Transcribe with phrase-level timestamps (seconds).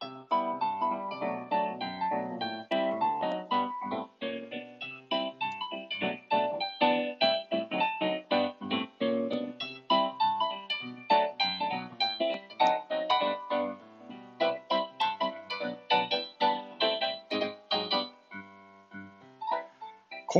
[0.00, 0.06] こ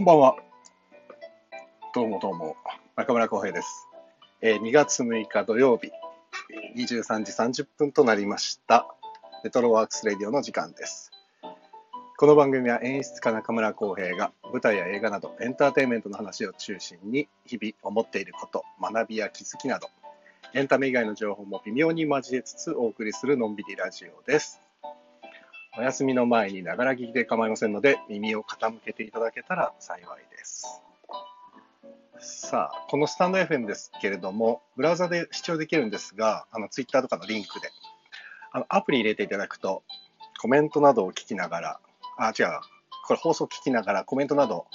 [0.01, 0.37] んばんは。
[1.95, 2.57] どうもどうも、
[2.95, 3.89] 中村浩平です。
[4.41, 5.91] えー2月6日土曜日、
[6.77, 8.95] 23時30分となりました。
[9.45, 11.13] レトロワークスレディオの時間です。
[12.17, 19.89] この番組は演出家中村浩平が舞台や映画などエンターテインメントの話を中心に日々思っていること、学びや気づきなど、
[20.55, 24.61] エンタメ以外の情報も微妙に交えつつお送りするのんびりラジオです。
[25.79, 30.83] お休みの前にながら聞きで構いませんので、耳を傾けていただけたら幸いです。
[32.21, 37.71] さあ、このスタンド FM ですけれども、ブラウザで視聴できるんですが、あの、ツイッターとかのリンクで、
[38.59, 39.85] あの、アプリ入れていただくと、
[40.41, 41.81] コメントなどを聞きながら、
[42.17, 42.47] あ、違う、
[43.07, 44.67] これ放送聞きながらコメントなど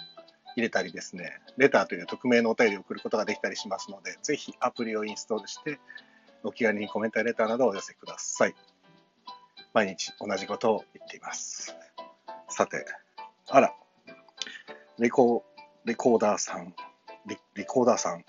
[0.56, 5.80] 入れたりですね、レターという匿名のお便りを送ることができたりしますので、ぜひアプリをインストールして、
[6.44, 8.56] お気軽にコメントやレターなどをお寄せください。
[9.74, 11.76] 毎日同じことを言っています。
[12.48, 12.86] さて、
[13.50, 13.74] あら、
[14.98, 15.44] レコ
[15.84, 16.74] レコーダーさん、
[17.26, 18.24] リリコーダーさん、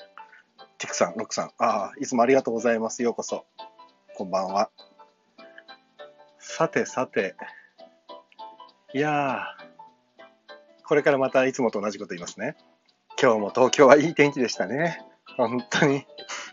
[0.79, 3.05] ティクさん、ロックさん、ああ、いつもありがとうございます。
[3.05, 3.45] ようこそ。
[4.17, 4.71] こんばんは。
[6.47, 7.35] さてさて、
[8.93, 12.55] いやー、これからまたいつもと同じこと言いますね。
[13.21, 15.03] 今日も東京はいい天気でしたね。
[15.37, 16.07] 本当に。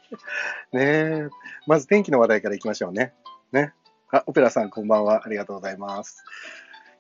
[0.74, 1.30] ねえ、
[1.68, 3.14] まず天気の話題からいきましょうね。
[3.52, 3.74] ね。
[4.10, 5.24] あ、オペラさんこんばんは。
[5.24, 6.24] ありがとうございます。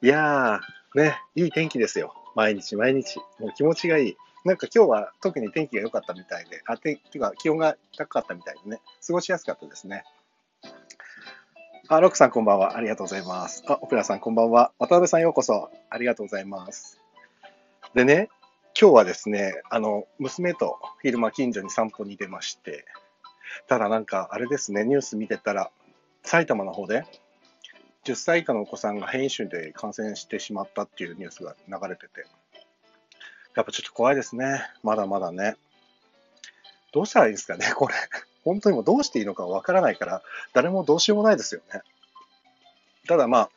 [0.03, 2.13] いやー、ね、いい天気ですよ。
[2.35, 3.17] 毎日毎日。
[3.39, 4.17] もう気持ちがいい。
[4.43, 10.03] なんか今日は特に天気が良かったみたいで、あ、ててか気温が高かったみたいでね、過ごしやすかったですね。
[11.93, 12.77] あ、ロックさんこんばんは。
[12.77, 13.65] ありがとうございます。
[13.67, 14.71] あ、オペラさんこんばんは。
[14.79, 15.69] 渡辺さんようこそ。
[15.89, 17.01] ありがとうございます。
[17.93, 18.29] でね、
[18.79, 22.85] 今日はですね、あの、娘と昼間近所に散歩に出まして、
[23.67, 25.69] ただなんかあれですね、ニュース見てたら、
[26.23, 27.03] 埼玉の方で
[28.05, 32.25] 10歳以下のお子さんが変異種で感染してしまったっていうニュースが流れてて、
[33.53, 34.61] やっぱちょっと怖いですね。
[34.81, 35.57] まだまだね。
[36.93, 37.95] どうしたらいいんですかね、これ。
[38.43, 40.21] 本当にもうどうしていいのかわからないから、
[40.53, 41.81] 誰もどうしようもないですよね。
[43.07, 43.49] ただまあ、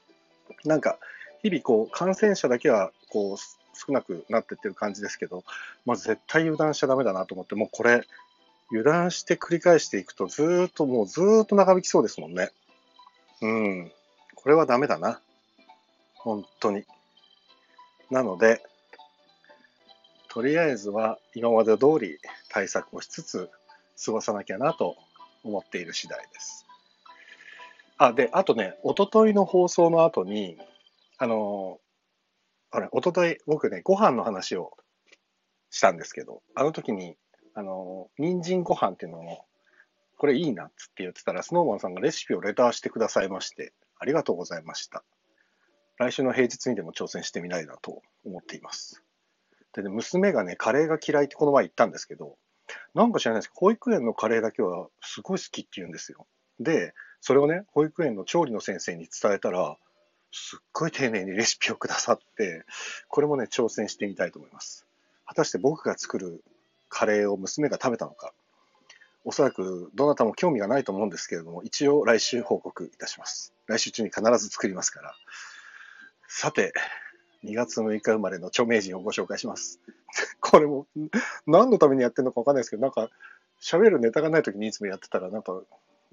[0.65, 0.99] なんか、
[1.43, 3.37] 日々こう、感染者だけはこう、
[3.77, 5.45] 少なくなってってる感じですけど、
[5.85, 8.03] まず絶対油断しちゃダメだなと思って、もうこれ、
[8.71, 12.51] 油断して繰り返していくと、ずーっともうずーっと長引きそうですもんね。
[13.43, 13.93] うん。
[14.35, 15.21] これはダメだな。
[16.15, 16.85] 本当に。
[18.11, 18.63] なので、
[20.29, 22.19] とりあえずは今まで通り
[22.49, 23.51] 対策をしつつ
[24.03, 24.97] 過ごさなきゃなと
[25.43, 26.67] 思っている次第です。
[27.97, 30.59] あ、で、あとね、おとといの放送の後に、
[31.19, 31.79] あの、
[32.71, 34.77] あれ、おととい僕ね、ご飯の話を
[35.71, 37.17] したんですけど、あの時に、
[37.55, 39.45] あの、人参ご飯っていうのを、
[40.19, 45.05] これいいなっつって言ってたら、スノーマンさんがレシピをレターしてくださいまして、ありがとうございました。
[45.97, 49.05] 来週の平日にでも挑戦してみたいなと思っています。
[49.73, 52.37] でね、娘がね、カレーが嫌いってこの前言ったんですけど、
[52.95, 56.27] なんか知らないですけど、保育園のカレーだけはすごい好きって言うんですよ。
[56.61, 59.77] で、それをね、保育園の調理の先生に伝えたら、
[60.31, 62.65] すっごい丁寧にレシピをくださって、
[63.09, 64.87] これもね、挑戦してみたいと思います。
[65.27, 66.45] 果たして僕が作る
[66.89, 68.33] カレーを娘が食べたのか、
[69.25, 73.55] おそらくどなたも興味がないと思うんですけれども、一応来週報告いたします。
[73.67, 75.15] 来週中に必ず作りますから。
[76.29, 76.75] さて、
[77.45, 79.81] 2月6日生まれの著名人をご紹介します。
[80.41, 80.87] これも
[81.47, 83.11] 何のためにやってるのかわかんないですけど、なんか
[83.61, 85.61] 喋るネタがない時にいつもやってたら、なんか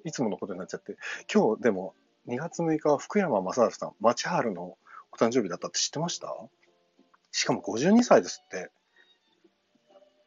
[0.03, 0.97] いつものことになっちゃって、
[1.33, 1.95] 今日でも
[2.27, 4.77] 2月6日は福山雅治さん、町春の
[5.11, 6.35] お誕生日だったって知ってました？
[7.31, 8.69] しかも52歳ですって。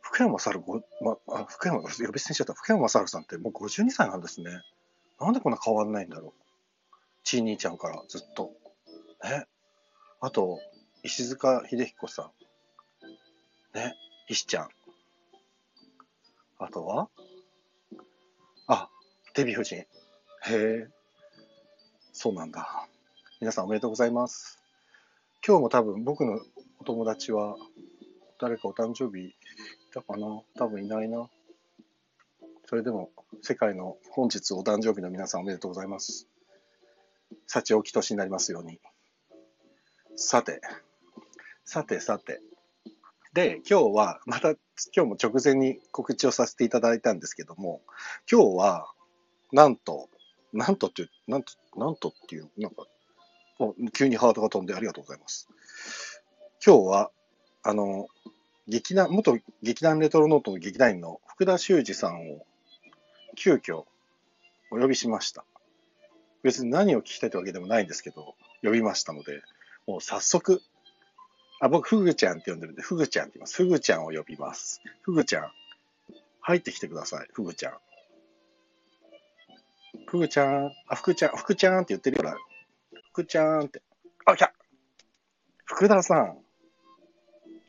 [0.01, 2.55] 福山雅治ご、ま、あ福山、呼び捨てにしちゃった。
[2.55, 4.63] 福山雅治さんってもう52歳なんですね。
[5.21, 6.45] なんでこんな変わんないんだろう。
[7.25, 8.53] ちい兄ちゃんからずっと。
[9.25, 9.47] ね。
[10.21, 10.61] あと、
[11.05, 12.31] 石塚秀彦さ
[13.75, 13.77] ん。
[13.77, 13.95] ね。
[14.27, 14.69] 石ちゃん。
[16.59, 17.11] あとは？
[18.67, 18.89] あ、
[19.35, 19.77] デヴィ夫人。
[19.77, 19.87] へ
[20.49, 20.89] え。
[22.15, 22.89] そうなんだ。
[23.39, 24.59] 皆さんおめでとうございます。
[25.47, 26.41] 今日も多分僕の
[26.81, 27.57] お友達は
[28.41, 29.35] 誰かお誕生日い
[29.93, 30.41] たかな？
[30.57, 31.29] 多分いないな。
[32.65, 33.11] それでも
[33.43, 36.27] 世界の本日お誕生日の皆さんおめでとうございます。
[37.47, 38.81] 幸起き年になりますように。
[40.17, 40.63] さて、
[41.65, 42.41] さてさて。
[43.33, 44.59] で、今日は、また今
[44.95, 47.81] 日も直前に告知をさせていただいたんですけども、
[48.31, 48.93] 今日は、
[49.53, 50.09] なんと、
[50.53, 52.87] なんとっていう、なんと、なんとっていう、なんか、
[53.93, 55.49] 急にハートが飛んでありがとうございます。
[56.65, 57.11] 今日は、
[57.63, 58.09] あの、
[58.69, 62.47] 劇団、元劇団レトロノートの劇団員の福田修二さんを
[63.37, 63.85] 急遽
[64.71, 65.45] お呼びしました。
[66.43, 69.43] 別に何を聞きたいというわけでもないんですけど、呼びましたので、
[69.87, 70.63] もう早速、
[71.61, 73.63] あ、僕、フグちゃんって呼んでるんで、フグちゃんって言います。
[73.63, 74.83] フグちゃんを呼びます。
[75.03, 75.51] フグちゃん、
[76.41, 77.75] 入ってきてください、フグちゃん。
[80.07, 82.37] フグちゃん、あ、福ちゃん、福ちゃんって言ってるから、
[83.13, 83.83] 福ちゃんって。
[84.27, 84.53] あ、来た
[85.65, 86.39] 福田さん。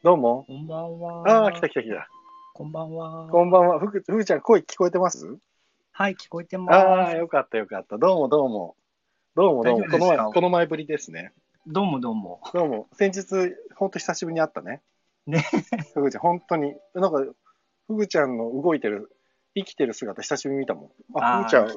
[0.04, 0.44] どうも。
[0.46, 1.30] こんばんは。
[1.30, 2.08] ああ、来た来た来た。
[2.54, 3.28] こんばんは。
[3.30, 3.80] こんばんは。
[3.80, 5.38] ふぐ、ふぐちゃん、声聞こえてます？
[5.92, 6.76] はい、聞こえてます。
[6.76, 7.98] ああ、よかったよかった。
[7.98, 8.76] どうもどうも。
[9.36, 9.86] どうもどうも。
[9.86, 11.32] この前、この前ぶりですね。
[11.68, 12.42] どうもどうも。
[12.54, 12.88] どうも。
[12.94, 14.84] 先日、ほんと久しぶりに会ったね。
[15.26, 15.44] ね。
[15.96, 16.76] ふぐちゃん、本当に。
[16.94, 17.26] なんか、
[17.88, 19.10] ふぐちゃんの動いてる、
[19.56, 20.92] 生きてる姿久しぶりに見たもん。
[21.16, 21.70] あ、ふぐちゃん。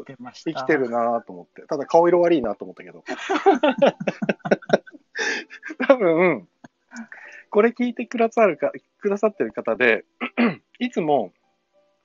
[0.44, 1.62] 生きてるなと思って。
[1.62, 3.02] ただ顔色悪いなと思ったけど。
[5.88, 6.46] 多分、
[7.48, 10.04] これ聞いてくださるか、くださってる方で、
[10.80, 11.32] いつも、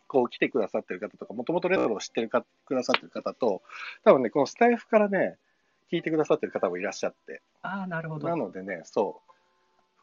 [0.08, 3.62] こう来てくださってる方とか、もともとレトロを知ってるか、くださってる方と、
[4.06, 5.38] 多分ね、このスタイフからね、
[5.92, 7.42] 聞いてくださってる方もいらっしゃって。
[7.62, 8.36] ああ、なるほどな。
[8.36, 9.34] のでね、そう。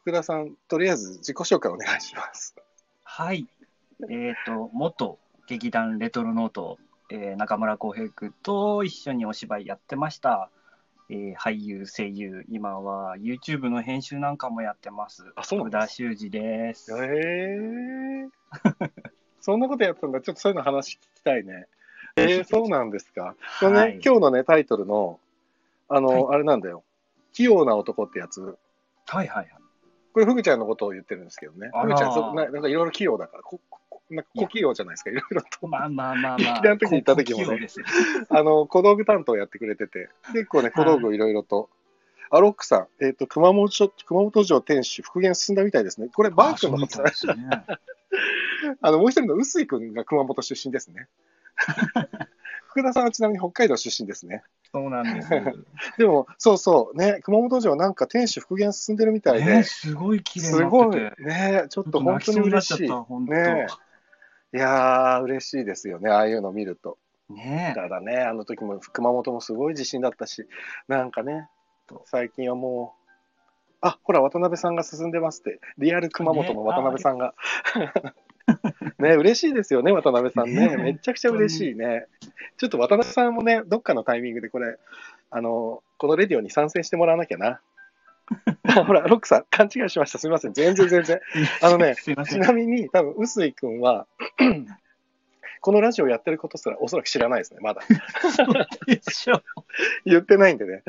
[0.01, 2.55] 福田さん、とりあえず自己紹介お願いします。
[3.03, 3.47] はい。
[4.09, 6.79] えっ、と、元劇団レトロノート、
[7.11, 10.49] えー中村浩平君と一緒にお芝居やってました。
[11.09, 15.25] えー俳優、声優、今は YouTube の編集なんかもやってます。
[15.35, 16.91] あそうなん福です田修二です。
[16.93, 18.29] えー、
[19.41, 20.21] そんなことやったんだ。
[20.21, 21.67] ちょっとそういうの話聞きたいね。
[22.15, 23.35] えー、 そうなんですか？
[23.59, 25.19] はい今日のね、タイトルの、
[25.91, 26.83] あの、はあれなんだよ。
[27.33, 28.41] 器用な男ってやつ。
[28.41, 28.57] はい
[29.07, 29.47] はいはい。
[30.13, 31.69] これ、フグちゃんのことを言ってるんですけどね。
[31.73, 35.67] あらーフグちゃんそな、なんかいろいろ器用だから、ここなんか小器用じゃないですか、いろいろと。
[35.67, 36.53] まあまあまあまあ。
[36.53, 37.67] 劇団の時に行った時もね
[38.29, 41.69] あの、小道具担当やってくれてて、結構ね、小道具いろいろと。
[42.33, 46.07] アロックさん、えっ、と、熊本城、熊本城天守復元進んだみたいですね。
[46.13, 47.33] これ、バー君のあことですね。
[48.81, 51.07] あの、もう一人の臼井君が熊本出身ですね。
[52.71, 54.43] 福田さんはちなみに北海道出身ですね。
[54.71, 55.29] そうなんです。
[55.99, 60.95] でも、そうそう、ね、熊本城なんか天守復元進んでるみたいで、ね、すごい綺麗になすごい。
[60.95, 62.89] ね、ちょっと本当に嬉しい。
[63.29, 63.67] ね
[64.53, 66.97] いやー、嬉しいですよね、ああいうの見ると。
[67.29, 70.47] ねただね、あの時も熊本もすごい地震だったし、
[70.87, 71.49] なんかね、
[72.05, 73.01] 最近はもう、
[73.81, 77.33] あ、ほら、渡辺さんが進んでますって、リアル熊本の渡辺さんが。
[77.75, 77.91] ね、
[79.15, 80.69] 嬉しいですよね、渡辺さんね。
[80.69, 82.05] ねめちゃくちゃ嬉しいね。
[82.57, 84.77] ちょっと渡辺さんもね、どっかのタイミングでこれ、
[85.29, 87.61] あの、このレディオに参戦してもらわなきゃな。
[88.85, 90.17] ほら、ロックさん、勘違いしました。
[90.17, 90.53] すみません。
[90.53, 91.19] 全然全然。
[91.61, 92.39] あのねち。
[92.39, 94.07] なみに、多分、臼井君は、
[95.61, 97.81] このラジオやってることすらおそらく知らないですね、まだ。
[100.05, 100.83] 言ってないんでね。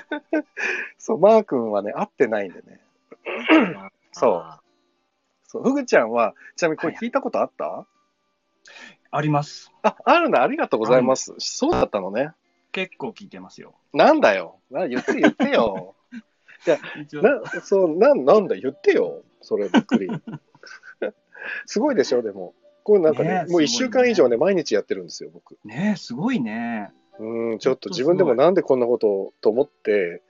[0.98, 2.80] そう、マー君はね、会ってないんでね。
[4.12, 4.67] そう
[5.48, 7.86] そう、フグちゃんは、ちなみにこれ聞いたことあった、
[9.10, 9.72] あります。
[9.82, 11.34] あ、あるんだ、ありがとうございます。
[11.38, 12.32] そうだったのね。
[12.72, 13.74] 結構聞いてますよ。
[13.94, 14.58] なんだよ。
[14.70, 15.94] な言って言ってよ。
[17.00, 19.22] 一応な、そう、なん、なんだ、言ってよ。
[19.40, 20.08] それびっくり。
[21.66, 22.54] すごいでしょ、でも。
[22.84, 25.58] これなんかね、ねもう一週間以上ね、毎日やってるんですよ、僕。
[25.64, 26.92] ねすごいね。
[27.18, 30.22] うん、ちょっと自分でもなんでこんなことをと思って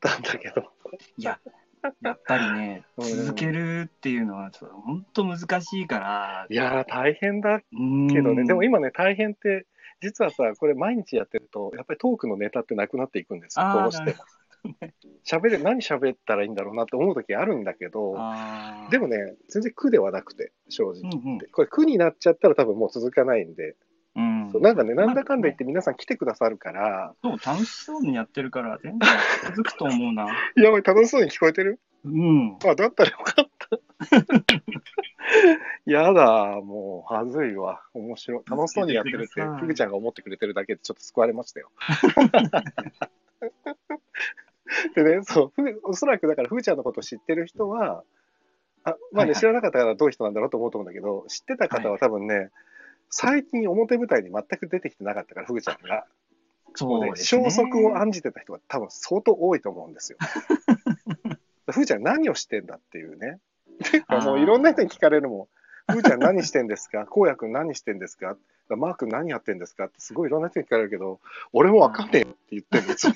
[0.00, 0.70] たんだけど。
[1.16, 1.38] いや、
[2.02, 3.04] やっぱりね、うん。
[3.04, 4.50] 続けるっていうのは、
[4.84, 6.46] 本当難しいから。
[6.48, 8.08] いやー、大変だうん。
[8.08, 9.66] けどね、でも今ね、大変って、
[10.00, 14.16] 実はさ、これ毎日やってると、やっぱりトークのネタってなくなっていくんですよ、どうしても。
[15.24, 18.14] 喋れ、何喋ったらいいんだろうなって思う時あるんだけど、
[18.90, 21.00] でもね、全然苦ではなくて、正直。
[21.02, 21.38] うんうん。
[21.52, 23.76] これ苦になっちゃったら多分もう続かないんで、
[24.16, 29.08] うんそうなんかね、なんだかんだ言って皆さん来てくださるから、そう、楽しそうにやってるから、全然
[29.44, 30.26] 続くと思うな。
[30.56, 31.78] やばい、楽しそうに聞こえてる？
[32.04, 32.56] うん。
[32.66, 33.78] あ、だったらよかった。
[35.86, 37.82] やだ、もう、はずいわ。
[37.94, 38.42] 面白い。
[38.50, 41.70] 楽しそうにやってるってふぐちゃんが思ってくれてるだけでちょっと救われましたよ。
[44.94, 45.52] でね、そう、
[45.84, 48.04] おそらくだから、ふぐちゃんのことを知ってる人は、
[48.82, 52.50] あまあね、はいはい知らなかったからどういう人なんだろうと思うと思うんだけど、知ってた方は多分ね、
[53.10, 56.06] 最近表舞台に全く出てきてなかったから、ふぐちゃんが。
[56.74, 57.42] そうですね。
[57.44, 60.18] 消息を案じてた人が多分相当多いと思うんですよ。
[61.66, 63.40] ふーちゃん何をしてんだっていうね。
[64.06, 65.48] あーもういろんな人に聞かれるも
[65.88, 65.92] ん。
[65.92, 67.06] ふーちゃん何してんですか？
[67.06, 68.36] こうやくん何してんですか？
[68.68, 69.86] マー君何やってんですか？
[69.86, 71.18] ってすごいいろんな人に聞かれるけど、
[71.52, 73.12] 俺もわかんねえよって言ってるんですよ。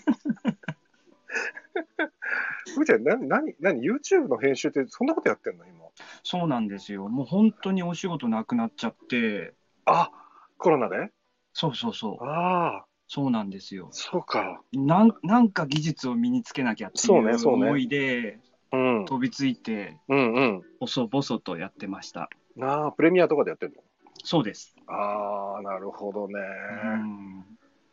[2.75, 5.65] ふーちゃん何、何、何、YouTube の編集ってそんなことやってんの？
[5.65, 5.85] 今。
[6.25, 7.09] そうなんですよ。
[7.09, 9.55] もう本当にお仕事なくなっちゃって、
[9.87, 10.11] あ、
[10.59, 11.11] コロナで？
[11.53, 12.25] そうそうそう。
[12.25, 13.89] ああ、そうなんですよ。
[13.93, 14.61] そうか。
[14.73, 18.41] なんなんか技術を身につけなきゃっていそうねそうねう思いで
[18.73, 19.05] うん。
[19.05, 20.63] 飛びついて、うんうん。
[20.81, 22.29] 細々とやってました。
[22.57, 23.77] なあ、プレミアとかでやってんの？
[24.25, 24.75] そうです。
[24.87, 26.35] ああ、なるほどね。
[26.85, 27.45] うん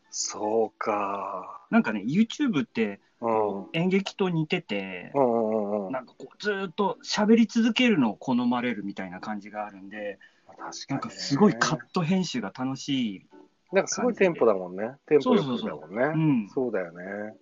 [0.10, 1.66] そうか。
[1.70, 3.58] なんかね、YouTube ってうん。
[3.60, 5.92] うん演劇と似てて、うんうんうん。
[5.92, 10.20] なんかこうずーっと喋り続けるのを好まれるみたいな感じがあるんで、
[10.62, 10.96] 確かに、ね。
[10.96, 13.26] なんかすごいカット編集が楽しい。
[13.72, 14.96] なんかすごいテンポだもんね。
[15.08, 16.04] テンポよくだもんね。
[16.04, 16.50] うん。
[16.50, 17.36] そうだよね。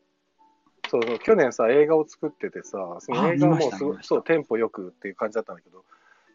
[0.90, 5.84] そうそう、去年さ、映画を作っててさ、そのあ映画もすごそう、テンポよくっていう感じだったんだけど、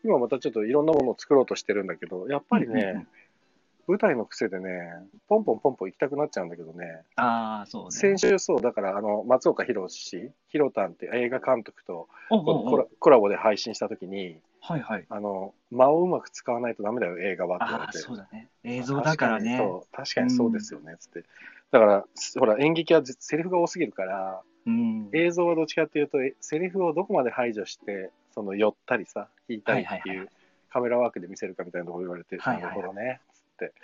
[0.04, 3.08] 今またちょっといろんなものを作ろうとしてるんだけど、やっぱりね、うんうんうん
[3.86, 4.70] 舞台の癖でね、
[5.28, 7.90] ポンポンポンポン行きたくなっちゃうんだけどね、ああ、そうね。
[7.90, 15.04] 先週そう、だからあの松岡弘氏、ヒロタンって映画監督とコラボで配信したときに、はいはい。
[15.11, 17.99] あの、間をうまく使わないとダメだよ、映画はって言われて。
[17.99, 18.49] そうだね。
[18.62, 19.59] 映像だからね。
[19.92, 21.25] 確かにそう、ですよね、つって。
[21.71, 22.04] だから、
[22.38, 25.11] ほら、演劇はセリフが多すぎるから、うん。
[25.12, 30.30] 映像はどっちかっていうと、えセリフをどこまで排除して、その寄ったりさ、引いたりってはいう
[30.71, 33.75] カメラワークで見せるかみたいなところ言われて、なるほどね、つって。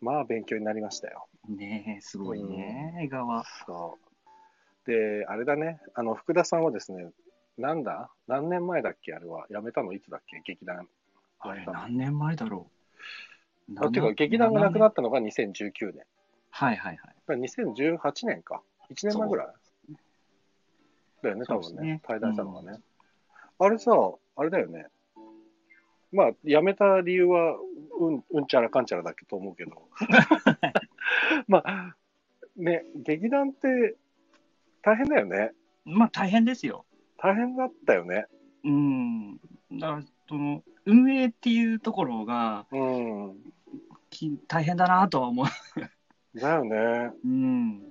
[0.00, 1.28] まあ、勉強になりましたよ。
[1.48, 3.44] ねえ、すごいね、映画は。
[3.64, 3.96] そ
[4.86, 4.90] う。
[4.90, 7.10] で、あれだね、あの、福田さんはですね、
[7.58, 8.10] なんだ？
[8.28, 9.14] 何年前だっけ？
[9.14, 9.46] あれは。
[9.50, 9.92] 辞めたの？
[9.92, 10.40] いつだっけ？
[10.44, 10.88] 劇団。
[11.40, 12.70] あれ、何年前だろ
[13.68, 13.72] う？
[13.78, 16.04] あっていうか、劇団がなくなっったのが2019年。
[16.50, 16.96] はいはいはい。
[16.96, 18.62] だから2018年か。
[18.90, 19.46] 1年前ぐらい？
[21.22, 22.00] だよね、多分ね。
[22.06, 22.80] 対談したのがね。
[23.58, 23.92] あれさ、
[24.36, 24.86] あれだよね。
[26.12, 27.56] まあ、辞めた理由は、
[27.98, 29.88] うん、うんちゃらかんちゃらだけと思うけど。
[31.48, 31.96] まあ、
[32.56, 33.96] ね、劇団って
[34.82, 35.52] 大変だよね。
[35.84, 36.85] まあ大変ですよ。
[37.18, 38.26] 大変だったよね。
[38.64, 39.36] うん。
[39.72, 43.36] だから、その、運営っていうところがうん。
[44.10, 45.46] き大変だなとは思う。
[46.38, 47.10] だよね。
[47.24, 47.82] うん。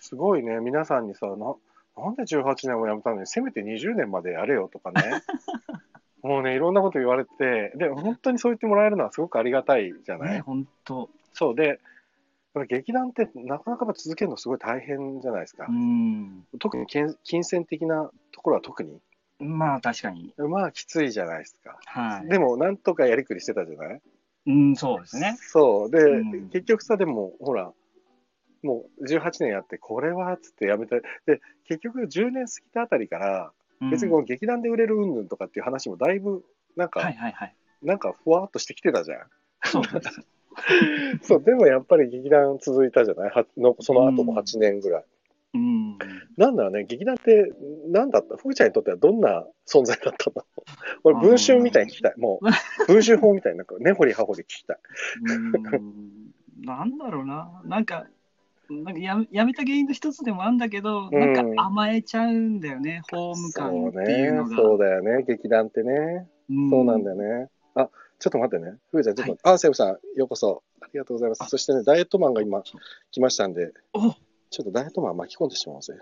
[0.00, 1.54] すごいね、皆さんにさ、な
[1.96, 5.02] なんで18年も辞めたのに、せめて20年までやれよとかね。
[6.22, 11.10] もうね、いろんなこと言われて、で、本当にそう言ってもらえるのはすごくありがたいじゃない、ね、本当。
[11.32, 11.80] そうで、
[12.68, 15.66] 劇団ってなかなか続けるのすごい大変じゃないですか。
[15.68, 16.46] うん。
[16.58, 19.00] 特に金金銭的なところは特に。
[19.38, 20.34] まあ確かに。
[20.36, 21.78] まあきついじゃないですか。
[21.84, 22.28] はい。
[22.28, 24.00] でも、なんとかやりくりしてたじゃない？
[24.46, 25.36] うん、そうですね。
[25.38, 25.90] そう。
[25.90, 27.72] で、うん結局さ、でも、ほら、
[28.62, 37.54] もう18年やって、これはっつってやめて、で、結局10年過ぎたあたりから、うん別にこの劇団で売れる云々とかっていう話もだいぶ、なんか、はいはいはい。
[37.80, 39.20] なんかふわっとしてきてたじゃん。
[39.64, 40.20] そうです。
[41.22, 43.30] そう、でもやっぱり劇団続いたじゃない？
[43.30, 45.04] はのその後もうん8年ぐらい。
[45.54, 45.98] うん。
[46.36, 47.52] なんだろうね、劇団って
[47.88, 48.36] 何だった？
[48.36, 50.44] ふーちゃんにとってはどんな存在だったの？
[51.04, 52.14] 俺、文春みたいに聞きたい。
[52.18, 52.46] もう、
[52.92, 54.78] 文春法みたいになんか根掘り葉掘り聞きたい。
[55.22, 56.32] うん
[56.64, 57.62] なんだろうな。
[57.64, 58.06] なんか、
[58.68, 64.56] なんかややめた原因の一つでもあるんだけど、うんなんか甘えちゃうんだよね、ホーム感そうっていうのね、が。
[64.62, 66.28] そうだよね、劇団ってね。
[66.50, 67.48] うんそうなんだよね。
[67.76, 67.88] あ、
[68.18, 68.78] ちょっと待ってね。
[68.90, 70.62] ふーちゃん、ちょっと、あ、セブさん、ようこそ。
[70.80, 71.42] ありがとうございます。
[71.42, 72.62] あそしてね、ダイエットマンが今
[73.12, 74.10] 来ましたんで、お
[74.50, 75.94] ちょっとダイエットマン巻き込んでしまおうぜ。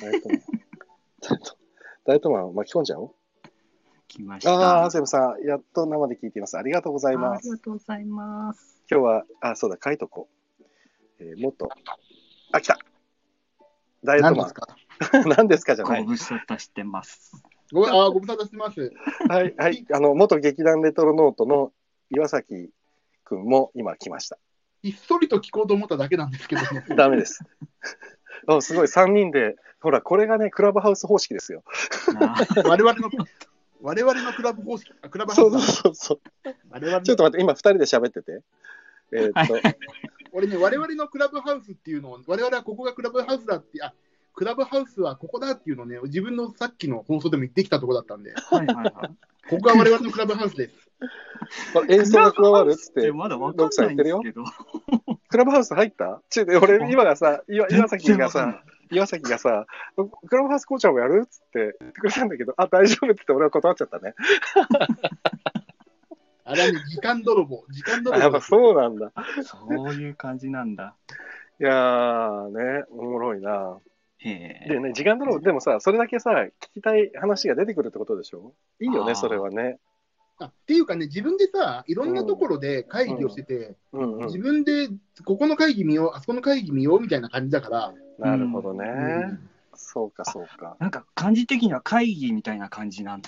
[0.00, 0.40] ダイエットマン。
[2.04, 3.14] ダイエットマン巻き込んじゃおう。
[4.08, 4.52] 来ました。
[4.54, 6.56] ああ、セブさん、やっと生で聞いています。
[6.58, 7.58] ありがとうございますあり。
[7.58, 8.82] がとうございます。
[8.90, 10.28] 今日は、あ、そうだ、書いとこ
[10.60, 10.62] う。
[11.18, 11.68] えーもっと、
[12.52, 12.78] あ、来た
[14.04, 14.68] ダイエットマ何ですか？
[15.24, 15.28] ン。
[15.36, 16.04] 何ですかじゃない。
[16.04, 17.32] ご無沙汰してます。
[17.72, 18.92] ごあご無沙汰してます。
[19.28, 19.84] はい、はい。
[19.92, 21.72] あの、元劇団レトロノートの
[22.10, 22.70] 岩崎
[23.24, 24.38] くんも今来ました。
[24.82, 26.84] ひっそりと聞こうと思っただけなんですけどね。
[26.96, 27.44] ダメです。
[28.46, 31.64] あすごい、3人で、ほら、これがね、クラブハウス方式ですよ。
[32.20, 33.10] あ我々の、
[33.80, 36.20] 我々のクラブ方式、あクラブハウスだそうそうそう。
[36.70, 38.42] 我々のちょっと待って、今2人で喋ってて。
[39.12, 39.54] えーっと、
[40.32, 43.92] 俺ね、我々のクラブハウスっていうのを、我々はここがクラブハウスだって、あ
[44.36, 48.92] クラブハウスはここだっていうのをね、自分のさっきの放送でも言ってきたところだったんで、はいはいはい。
[49.48, 50.74] ここが我々のクラブハウスです。
[51.88, 54.44] 演奏が加わるっつって、まだわかんないんですけど。
[55.28, 56.20] クラブハウス入った？
[56.28, 59.66] ちょ俺、今がさ、岩岩崎がさ、岩崎がさ、
[60.28, 64.14] クラブハウスコーチャーもやるっつって言ってくれたんだけど、あ、大丈夫って言って俺は断っちゃったね。
[66.44, 68.40] あれはね、時間泥棒、時間泥あ、やっぱ。
[68.42, 69.12] そうなんだ。
[69.42, 70.94] そういう感じなんだ。
[71.58, 72.48] いやー、
[72.80, 73.78] ね、おもろいな。
[74.18, 74.68] へえ。
[74.68, 78.54] でね、時間だろう、でもさ、それだけさ、聞きたい話が出てくるってことでしょ？
[78.80, 79.78] いいよね、それはね。
[80.38, 84.26] あっていうかね、自分でさ、いろんなところで会議をしてて、うんうん。
[84.26, 84.88] 自分で
[85.24, 88.84] ここの会議見よう、あそこの会議見ようみたいな感じだから、なるほどね。
[88.86, 90.74] うんそうか、そうか。
[90.80, 93.20] なんか感じ的には会議みたいな感じなん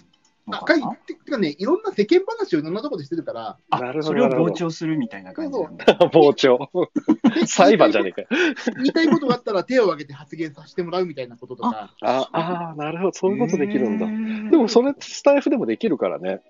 [0.57, 3.59] あかいのかなててかね、いろんな世間話をいろんなところでしてるから、
[4.03, 5.69] それを傍聴するみたいな感じな。
[6.13, 6.71] 傍聴。
[7.47, 8.29] 裁判じゃねえかよ。
[8.77, 13.13] 言いたいことがあったら手を挙げて発言させてもらうみたいなこととか、ああー、なるほど。
[13.13, 14.07] そういうことできるんだ。
[14.07, 16.43] だでもそれスタイフでもできるからね。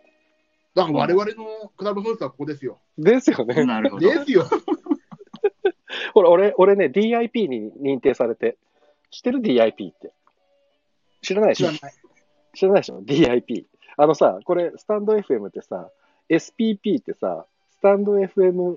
[0.75, 2.79] だから我々のクラブハウスはここですよ。
[2.99, 3.65] ですよね。
[3.65, 4.09] なるほど。
[4.09, 4.45] ですよ。
[6.15, 8.57] ほら、俺、俺ね、DIP に認定されて、
[9.11, 10.13] 知ってる ?DIP って。
[11.23, 11.71] 知らないでしょ？
[11.73, 11.95] 知らない。
[12.55, 13.65] 知らないでしょ ?DIP。
[13.99, 15.91] あのさ、これ、スタンド FM ってさ、
[16.31, 18.77] SPP ってさ、スタンド FM、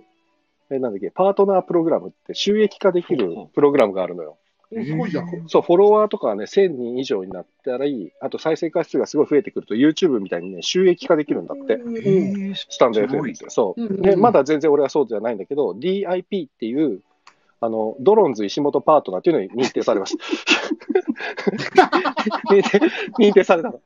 [0.72, 4.38] え、なんだっけ、パートナープログラムって収益化できるプログラムがあるのよ。
[4.74, 5.48] おすごいじゃん。
[5.48, 8.12] そう、フォロワーとかはね、1000人以上になったらいい。
[8.20, 11.78] あと再生回数がすごい増えてくると、YouTube みたいにね、収益化できるんだって。
[12.56, 13.48] スタンド FM いって。
[13.50, 14.01] そう。
[14.01, 17.01] で、まだ全然俺はそうじゃないんだけど、DIP っていう、
[17.63, 20.24] あの、ドロンズ石本パートナーっていうのに認定されました。
[22.51, 22.80] 認定
[23.20, 23.80] 認定されたの。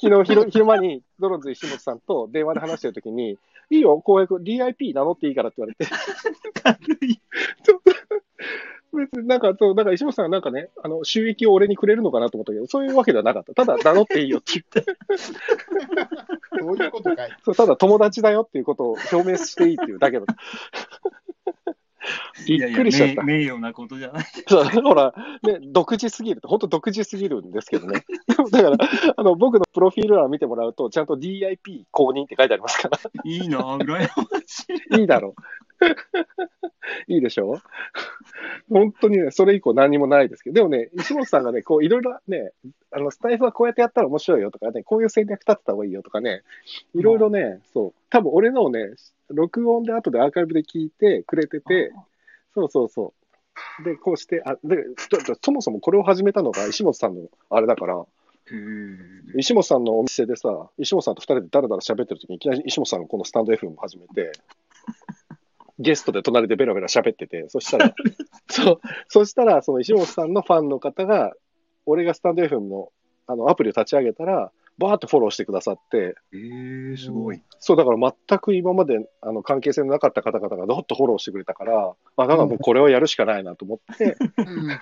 [0.00, 3.38] 昨日昼昼間にドロンズ石本さんと電話で話してるときに、
[3.70, 5.86] いいよ、公約 DIP 名乗っていいからって言われて、
[6.62, 7.20] 軽い。
[8.96, 13.54] 別になんか、そう、だから石本さんがなんかね、あの、収益を俺にくれるのかなと思ったけど、そういうわけではなかった。
[13.54, 14.96] ただ名乗っていいよって言って、
[16.58, 17.36] そういうことかい。
[17.44, 20.36] そうただ友達だよっていうことを表明していいっていうだけだった。
[22.46, 23.12] びっくりしちゃった。
[23.14, 24.26] いやいや名名誉なことじゃない。
[24.46, 26.40] そうほら、ね、独自すぎる。
[26.44, 28.04] 本当独自すぎるんですけどね。
[28.50, 28.76] だから、
[29.16, 34.08] あの、僕のプロフィール欄見てもらうと、ちゃんと DIP 公認って書いてありますから、いいな、羨ま
[34.46, 35.00] しい。
[35.00, 35.42] いいだろう。
[37.08, 37.60] いいでしょ？
[38.70, 42.52] 本当にね、それ以降何もないですけど、でもね、石本さんがね、こう、いろいろね、
[42.90, 46.42] あの、スタイフはこうやってやったら面白いよとかね、こういう戦略立てた方がいいよとかね、
[46.94, 48.90] いろいろね、そう、多分俺のをね、
[49.28, 51.92] 録音で後でアーカイブで聞いてくれてて、
[52.54, 53.12] そうそうそ
[53.80, 53.84] う。
[53.84, 54.84] で、こうして、あ、で、
[55.42, 58.04] そもそもこれを始めたのが石本さんのあれだから、
[59.36, 64.32] 石本さんのお店でさ、石本さんと二人でだらだら喋ってる時に、いきなり石本さんがこのスタンド FM を始めて、
[65.78, 67.94] ゲストで隣でベラベラ喋ってて、そしたら、
[68.48, 71.32] そう、そしたら、その石本さんのファンの方が、
[71.86, 72.92] 俺がスタンド FM の
[73.26, 77.42] あのアプリを立ち上げたら、バーッとフォローしてくださって、えー、すごい。
[77.58, 84.68] そう、だから全く今まであの関係性のなかった方々がどっとフォローしてくれたから、あ、だからもうこれをやるしかないなと思って、うん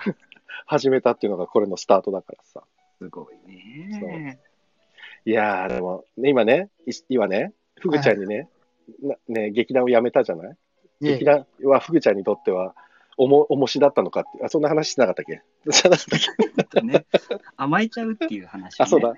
[0.65, 2.63] 始めたっていうのがこれのスタートだからさ。
[2.99, 4.39] すごいね。
[5.25, 8.49] いやー、でも、ね、今ね、い今ね、ふぐちゃんにね、
[9.01, 10.57] なね、劇団を辞めたじゃない、ね
[11.01, 12.75] 劇団はふぐちゃんにとっては、
[13.17, 15.41] おも、重しだったのかって、あ、そんな話してなかったっけ？
[15.71, 16.81] じゃなかったっけ？
[16.81, 17.05] ね、
[17.55, 18.83] 甘えちゃうっていう話、ね。
[18.83, 19.17] あ、そうだ、はい。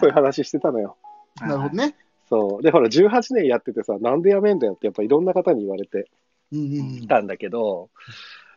[0.00, 0.96] そういう話してたのよ。
[1.40, 1.94] なるほどね。
[2.28, 2.62] そう。
[2.62, 6.10] で、ほら、18年やっててさ、なんで辞めんだよって、やっぱいろんな方に言われて
[6.52, 7.88] うんうんうんたんだけど、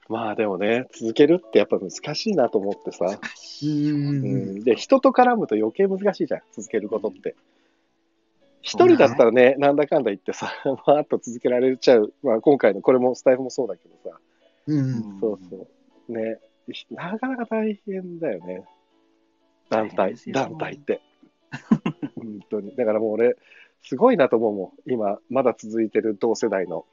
[0.10, 7.36] まあでもね、続けるってやっぱ難しいなと思ってさ、うんうんううんん、で、人と絡むと余計難しいじゃん、続けることって。
[8.62, 10.52] 一人だったらね、なんだかんだ言ってさ、
[10.86, 12.14] まあ、あと続けられちゃう。
[12.24, 14.20] まあ、今回のこれもスタイフもそうだけどさ、
[14.68, 14.82] うんう
[15.18, 15.68] んそうそ
[16.10, 16.12] う。
[16.12, 16.40] ね、
[16.92, 18.64] なかなか大変だよね。
[19.70, 21.02] 団体団体って。
[22.16, 22.76] 本当に。
[22.76, 23.36] だからもう俺、
[23.84, 24.92] すごいなと思うもん。
[24.92, 26.86] 今、まだ続いてる同世代の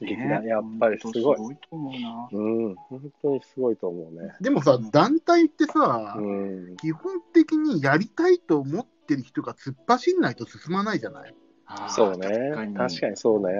[0.00, 0.42] 劇団。
[0.42, 1.42] ねやっぱりすごいす。
[1.42, 2.28] ごいと思うな。
[2.32, 4.32] うん、本当にすごいと思うね。
[4.40, 6.76] でもさ、団体ってさ、うん。
[6.78, 11.34] 基本的にやりたいと思ってる人が突っ走んないと進まないじゃない
[11.88, 12.28] そうね。
[12.28, 13.52] 確かに確かにそうね。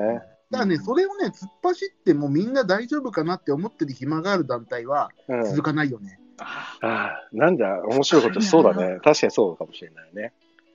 [0.51, 5.45] だからね、それをね、突っ走ってもみんな大丈夫かなって思ってる暇がある団体はうん。
[5.45, 6.21] 続かないよね。
[6.39, 8.99] あああ、なんだ、面白いことそうだね。
[9.03, 10.33] 確かにそうかもしれないね。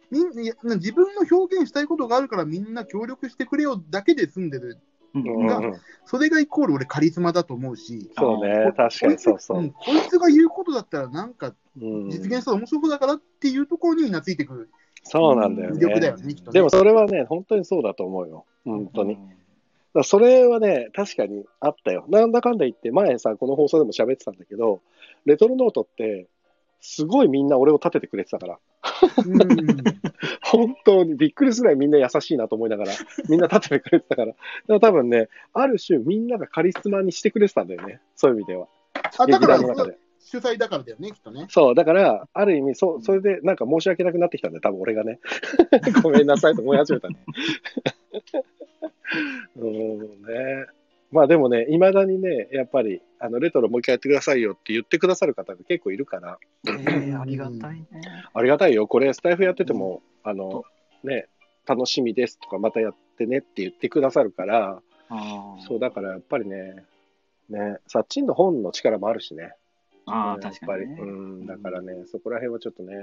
[0.09, 4.77] みん自分の表現したいことがあるからみんな協力してくれよだけで済んでる。
[5.15, 5.73] ーうんがうん、
[6.05, 8.71] それがイコール俺カリスマだと思うし、そうね。
[8.77, 9.61] 確かにそうそうう。
[9.61, 14.69] んこいつが言うことだったらなんかうん実現したら面白そうだからっていうところにみんなついてくる
[15.03, 16.35] そうなんだよ魅力だね。
[16.51, 18.45] でもそれはね、本当にそうだと思うよ。
[18.65, 19.17] 本当に。
[19.93, 22.05] だそれはね、確かにあったよ。
[22.09, 24.81] なんだかんだ言って、前さ、この放送でも喋ってたんだけど、
[25.25, 26.27] レトロノートって、
[26.81, 28.59] すごいみんな俺を立ててくれてたから、
[29.25, 29.37] うん
[30.43, 32.91] 本当にびっくりするぐらいみんな優しいなと思いながら、
[33.29, 38.01] みんな立ててくれてたから、だから多分ね、ある種みんながカリスマにしてくれてたんだよね。
[38.15, 38.67] そういう意味では。
[39.17, 39.97] あだからの中で。
[40.19, 41.47] 主催だからだよね、きっとね。
[41.49, 45.19] そう、だから、ある意味、そう、それでなんか申し訳なくなってきたんだよ、多分俺がね。
[46.03, 47.17] ごめんなさいと思い始めたね。
[49.57, 50.65] うんね。
[51.11, 57.87] まあでもね、いまだにね、やっぱり、あの、レトロもう一回やってくださいよって言ってくださる方が結構いるから、えーありがたいね。
[58.33, 58.87] ありがたいよ。
[58.87, 60.63] これ、スタイフやってても、あの、
[61.03, 61.27] ね、
[61.67, 64.81] 楽しみですとか、またやってねって言ってくださるから、
[65.67, 66.85] そう、だからやっぱりね、
[67.49, 69.53] ね、サッチンの本の力もあるしね。
[70.05, 70.95] あー、うんやっ確かに、ね。
[70.97, 72.95] ぱり、うん、だからね、そこら辺はちょっとね、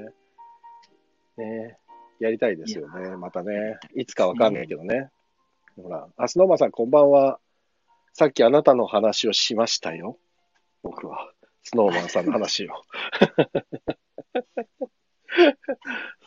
[1.37, 1.79] ね
[2.19, 3.79] やりたいですよね、またね。
[3.95, 5.11] いつかわかんないけどね。
[5.81, 7.39] ほら、あ、スノーマンさんこんばんは。
[8.19, 10.19] さっきあなたの話をしましたよ。
[10.83, 11.31] 僕は。
[11.63, 12.71] スノーマンさんの話を。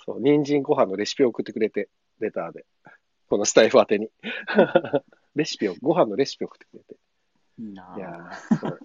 [0.05, 1.89] そう、人参ご飯のレシピを送ってくれて、
[2.21, 2.65] レターで。
[3.27, 4.09] このスタイフ宛てに。
[5.35, 6.95] レシピを、ご飯のレシピを送ってくれて。
[7.59, 8.79] いいないやーそう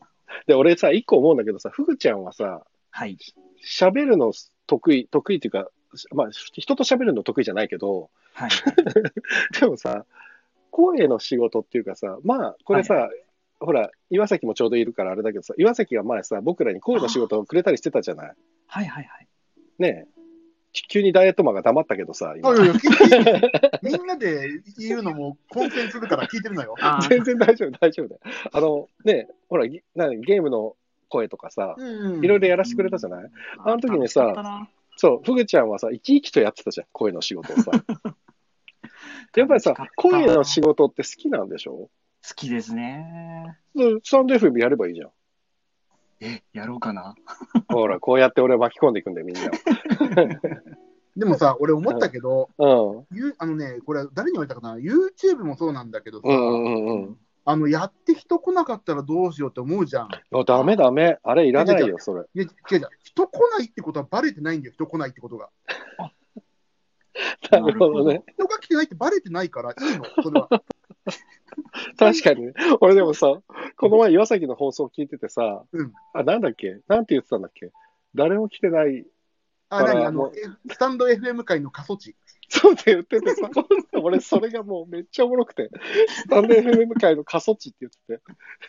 [0.48, 3.18] で、俺さ、一個思うんだけどさ、ふぐちゃんはさ、はい。
[3.64, 4.32] 喋るの
[4.66, 5.70] 得意、得意っていうか、
[6.12, 8.50] まあ、人と喋るの得意じゃないけど、はい。
[9.60, 10.06] でもさ、
[10.70, 13.10] 声の仕事っていうかさ、まあ、これさ、は
[13.60, 18.32] ほら、岩崎もちょうどいるからあれだけどさ、岩崎が前さ、僕らに声の仕事をくれたりしてたじゃない？
[18.66, 19.28] はいはいはい。
[19.78, 20.16] ねえ。
[20.88, 22.74] 急にダイエットマンが黙ったけどさ、今いやいや、
[23.82, 26.74] みんなで言うのも混戦するから聞いてるのよ。
[26.82, 28.20] あ全然大丈夫、大丈夫だよ。
[28.52, 30.76] あの、ねえ、ほら、ぎなゲームの
[31.08, 33.30] 声とかさ、うんいろいろやらせてくれたじゃない、
[33.64, 37.70] あの時にさそう、ふぐちゃんはさ、生き生きとやってたじゃん、声の仕事をさ。
[39.36, 41.72] やっぱりさ声の仕事って好きなんでしょ？
[41.72, 41.90] 好
[42.34, 43.58] きですね。
[43.74, 45.10] うんスタンド FM やればいいじゃん。
[46.20, 47.14] え、やろうかな？
[47.68, 49.50] ほら、こうやって俺を巻き込んでいくんだよ、みんな
[51.16, 53.06] でもさ、俺思ったけど、を。
[53.12, 56.36] ゆあのね、これ誰に言われたかな、YouTube もそうなんだけどさ、うん。
[56.36, 60.08] うんうんうんあのやって人来なかったらどうしようって思うじゃん。
[60.32, 60.44] うん。
[60.44, 61.20] ダメダメ。
[61.22, 62.24] あれいらないよ、それ。
[62.34, 65.48] いや、違う違う、人来ないってことはバレてないんだよ、人来ないってことが。
[67.50, 68.22] なるほどね。
[68.34, 70.48] 人が来てないってバレてないからいいの、それは。
[71.96, 72.52] 確かにね。
[72.80, 73.40] 俺でもさ、
[73.76, 76.80] この前岩崎の放送聞いててさ、うんあ、なんだっけ？
[76.88, 77.72] なんて言ってたんだっけ？
[78.14, 79.06] 誰も来てない。
[79.68, 80.04] あ、何？
[80.04, 80.32] あの
[80.70, 82.16] スタンド FM 界の過疎地。
[82.48, 83.50] そうって言っててさ、
[84.00, 85.68] 俺それがもうめっちゃおもろくて、
[86.08, 88.22] スタンド FM 界の過疎地って言ってて、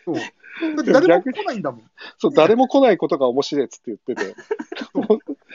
[0.04, 0.92] そう。
[0.92, 1.90] 誰も来ないんだもん。
[2.18, 4.34] そう、誰も来ないことが面白いっつって言ってて、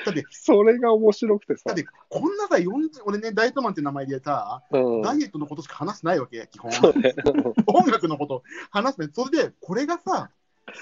[0.05, 5.01] だって、それが面白くてさだっ、てこんなさ、40俺ね、ダイエットマンって名前でさ、うん。
[5.01, 6.71] ダイエットのことしか話してないわけ、基本。
[7.01, 7.15] ね。
[7.67, 9.09] 音楽のこと話すね。
[9.13, 10.31] それで、これがさ、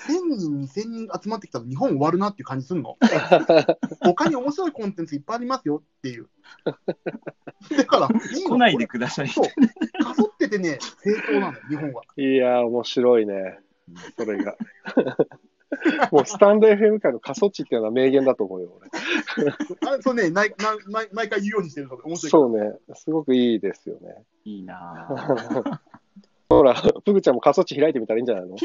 [0.08, 2.98] 1000人、2000人集まってきたら日本終わるなっていう感じするの。
[4.02, 6.30] 他に面白いコンテンツいっぱいありますよっていう。
[7.76, 9.30] だから、いいの来ないでください。
[9.30, 10.04] そう。
[10.04, 12.04] かそっててね、正当なの、日本は。
[12.16, 13.60] いやー、面白いね。
[14.18, 14.56] それが。
[16.12, 18.90] もうスタンド FM 界の過疎地っていうのは名言だと思うよ、俺。
[19.90, 22.30] あそうね、ないな毎毎回言うようにしてるので面白い。
[22.32, 22.78] そうね。
[22.96, 24.24] すごくいいですよね。
[24.44, 25.80] いいなぁ。
[26.50, 28.58] ほら、ふぐちゃんも過疎地開いてみたらいいんじゃないの？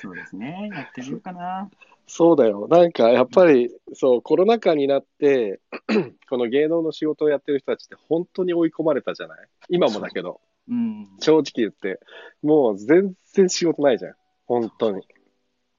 [0.00, 0.68] そうですね。
[0.72, 1.70] やってみようかな。
[2.06, 2.68] そうだよ。
[2.70, 5.60] なんか、やっぱり、そう、コロナ禍になって、
[6.28, 9.48] この芸能の仕事をやってる人たちって本当に追い込まれたじゃない？
[9.68, 11.08] 今もだけど、うん。
[11.20, 12.00] 正直言って、
[12.42, 14.14] もう全然仕事ないじゃん。
[14.46, 15.02] 本当に。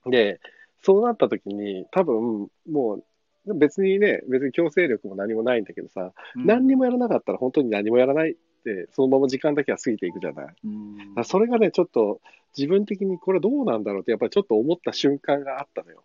[0.06, 0.39] で、
[0.82, 2.95] そうなった時に、多分、も
[3.45, 10.56] う、別にね、別に強制力も何もないんだけどさ、うん何にもやらなかったら本当に何もやらないって、そのまま時間だけは過ぎていくじゃない。
[11.15, 12.21] だそれがね、ちょっと
[12.58, 16.04] 自分的にこれどうなんだろうって、やっぱりちょっと思った瞬間があったのよ。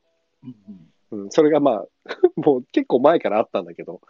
[1.12, 1.86] うんうん、それがまあ、
[2.36, 4.00] もう結構前からあったんだけど、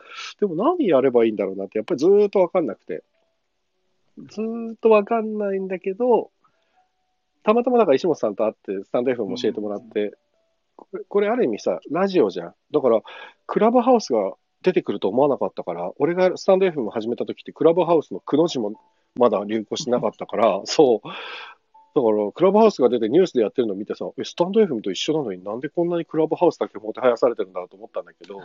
[0.41, 3.03] でも何やればいいんだろうなって、やっぱりずーっとわかんなくて、
[4.18, 6.31] ずーっとわかんないんだけど、
[7.42, 10.16] たまたまだから石本さんと会って、スタンド F も教えてもらって、
[10.77, 12.55] これこれある意味さ、ラジオじゃん。
[12.72, 13.03] だから、
[13.46, 18.81] クラブハウスが出てくると思わなかったから、俺がスタンド F も始めた時って、クラブハウスのくの字も
[19.16, 21.09] まだ流行してなかったから、 そう。
[21.94, 28.40] だから、クラブハウスが出てニュースでやってるのを見てさ、え、スタンド FM と一緒なのになんでこんなにクラブハウスだけもてはやされてるんだと思ったんだけど、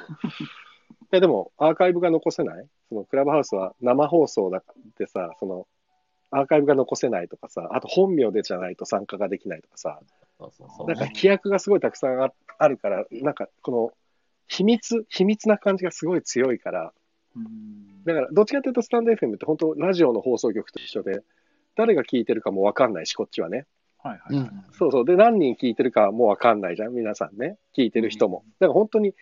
[1.12, 2.68] いやでも、アーカイブが残せない？
[2.90, 4.64] そのクラブハウスは生放送だっ
[4.98, 5.68] てさ、その、
[6.32, 10.00] アーカイブが残せないとかさ、あと本名でじゃないと参加ができないとかさ、
[10.38, 13.92] そうそうそうなんか規約がすごいたくさんああるから、なんかこの
[14.48, 16.94] 秘密、秘密な感じがすごい強いから、
[17.36, 21.22] うんだからどっちかというとスタンド FM って本当ラジオの放送局と一緒で、
[21.76, 23.66] 誰が聞いてるかもわかんないし、こっちはね。
[24.02, 25.06] はいはいそうそう。
[25.06, 27.58] で、何人聞いてるかもわかんないじゃん、皆さんね。
[27.78, 28.46] 聞いてる人も。
[28.60, 29.14] だから本当に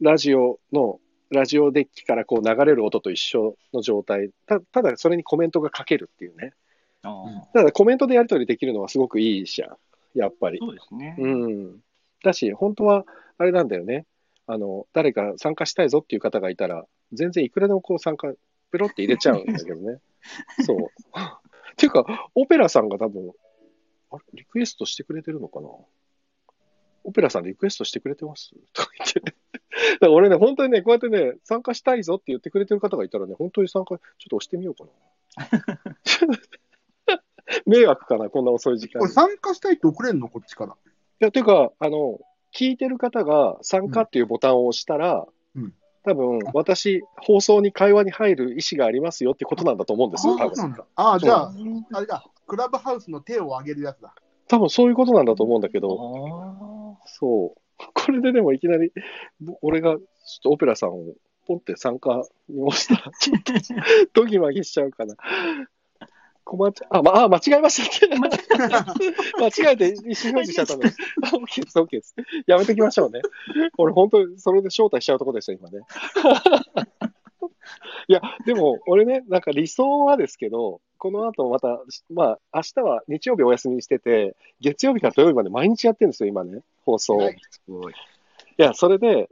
[0.00, 1.00] ラジオの、
[1.32, 4.30] ラジオデッキからこう流れる音と一緒の状態。
[4.46, 6.52] たただそれにコメントが書けるっていうね。
[7.02, 9.76] ああだコメントでやり取りできるのはすごくいいじゃん。
[10.14, 10.58] やっぱり。
[10.58, 11.16] そうですね。
[11.18, 11.80] うん。
[12.22, 13.04] だし、本当は、
[13.38, 14.06] あれなんだよね。
[14.46, 18.32] あの、誰か参加したいぞっていう方がいたら、全然いくらでもこう参加、
[18.70, 19.98] ペロって入れちゃうんだけどね。
[20.64, 20.76] そう。
[20.76, 23.32] っていうか、オペラさんが多分、
[24.10, 25.68] あれ、リクエストしてくれてるのかな？
[27.04, 28.54] オペラさんリクエストしてくれてます？
[28.72, 29.34] とか言って。
[29.98, 36.38] だから俺ね、本当にね、こうやってね、参加したいぞって言ってくれてる方がいたらね、本当に参加、ちょっと押してみようかな。
[37.66, 39.00] 迷惑かな、こんな遅い時間に。
[39.00, 40.72] これ参加したいって送れるのこっちから。
[40.72, 40.76] い
[41.18, 42.20] や、ていうか、あの、
[42.54, 50.56] 聞いてる方が参加っていうボタンを押したら、うん多分、私、放送に会話に入る意思がありますよってことなんだと思うんですよ、多分。
[50.56, 50.84] そうなんだ。
[50.96, 54.12] ああ、じゃあ、うんあれだ、クラブハウスの手を上げるやつだ。
[54.48, 57.61] 多分そういうことなんだと思うんだけど、あそう。
[57.94, 58.92] これででもいきなり、
[59.40, 60.02] ぼ俺がちょっ
[60.42, 61.14] とオペラさんを
[61.46, 63.52] ポンって参加に押したら、ちょっと
[64.20, 65.16] ドギマギしちゃうかな。
[66.44, 68.16] 困っちゃあ、まあ、間違えましたって。
[69.38, 70.88] 間違えて意思表示しちゃったので。
[71.22, 72.14] あ OK です、OK です。
[72.46, 73.20] やめときましょうね。
[73.78, 75.80] 俺、本当にそれで招待しちゃうとこでした、今ね。
[78.08, 87.16] いや、でも、俺ね、なんか理想はですけど、この後また、まあ、明日は日曜日お休みにしてて、月曜日から土曜日まで毎日やってるんですよ、今ね、放送。
[87.16, 87.94] はいいすごい。
[88.56, 89.28] や、それで、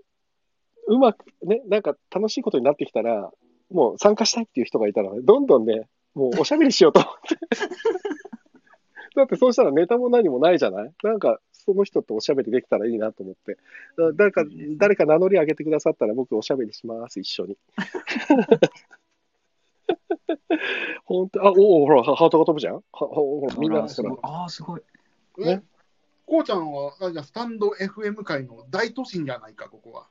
[0.87, 3.31] うまく、ね、なんか楽しいことになってきたら、
[3.71, 7.37] もう参加したいっていう人がいたら、ね、どんどんね、もうおしゃべりしようと思って。
[9.15, 10.93] だってそうしたらネタも何もないじゃない？
[11.03, 13.57] なんか、その人とおしゃべりできたらいいなと思って。
[13.97, 14.45] だ誰か、
[14.77, 17.57] 誰か名乗り上げてくださったら僕おしゃべりします、一緒に。
[21.05, 22.75] 本当あ、おお、ほら、ハートが飛ぶじゃん？
[22.75, 23.81] はほら、みんな。
[23.81, 24.83] ああ、すごい。
[25.41, 25.45] え？
[25.57, 25.63] ね？
[26.27, 30.07] こうちゃんは、あじゃあスタンド FM 界の大都心じゃないか、ここは。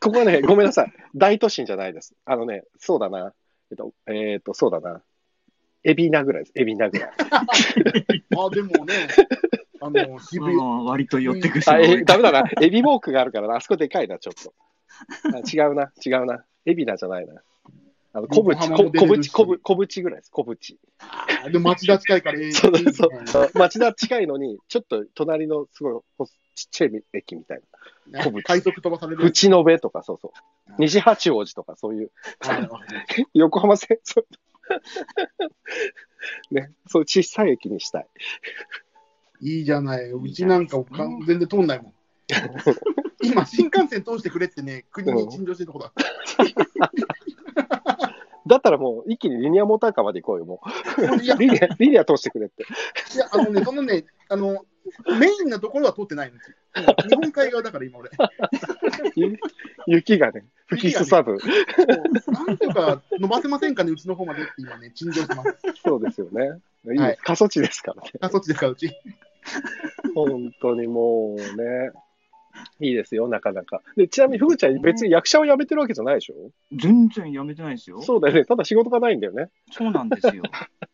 [0.00, 0.92] ここはね、 ごめんなさい。
[1.16, 2.14] 大都心じゃないです。
[2.24, 3.34] あのね、そうだな。
[3.70, 5.02] えっと、えっと、そうだな。
[5.82, 6.52] 海老名ぐらいです。
[6.54, 7.10] 海老名ぐらい。
[8.38, 9.08] あ、でもね、
[9.84, 12.44] あの、渋谷、うん割と寄ってくるあ、え、ダメだな。
[12.60, 13.56] エビウォークがあるからな。
[13.56, 14.54] あそこでかいな、ちょっと。
[15.34, 16.44] あ違うな、違うな。
[16.64, 17.42] 海老名じゃないな。
[18.16, 20.30] あの、小淵、横浜もこ小淵、出れるし小淵、小淵ぐらいです。
[20.30, 20.78] 小淵。
[20.98, 23.50] あでも町田近いから、ええ そういいねそう。
[23.54, 26.32] 町田近いのに、ちょっと隣のすごいほちっ
[26.70, 27.60] ちゃい駅みたい
[28.10, 28.22] な。
[28.22, 29.22] 小淵快速飛ばされる。
[29.22, 30.72] 淵野辺とか、そうそう。
[30.78, 32.68] 西八王子とか、そういう、はい
[33.34, 34.26] 横浜線、そう。
[36.54, 38.06] ね、そういう小さい駅にしたい。
[39.44, 40.10] いいじゃない。
[40.10, 41.92] うちなんかかん全然通んないもん。
[43.22, 45.92] 今、新幹線通してくれってね、国に陳情してるとこだ。
[48.46, 50.62] だったらもう、一気にリニアモーターカーまで行こうよ、も
[50.98, 52.62] う。、リニア、リニア通してくれって。
[53.14, 54.64] いや、あのね、そのね、あの、
[55.18, 56.36] メインなところは通ってないの。
[56.36, 56.40] うん
[57.08, 58.10] 日本海側だから、今俺。
[59.14, 59.38] ゆ
[59.86, 61.38] 雪がね、吹きすさぶ。
[62.26, 65.56] なんとか伸ばせませんかね、うちの方までって今ね、陳情してます。
[65.84, 66.58] そうですよね。
[66.92, 68.10] いいはい過疎地ですからね。
[68.20, 68.92] あ、そっちですか、うち。
[70.14, 71.90] 本当にもうね。
[72.78, 73.82] いいですよ、なかなか。
[73.96, 76.52] で、ちなみに、ふぐちゃん、別に役者を辞めてるわけじゃないでしょ？
[76.72, 78.00] 全然やめてないですよ。
[78.00, 78.44] そうだよね。
[78.44, 79.50] ただ仕事がないんだよね。
[79.72, 80.44] そうなんですよ。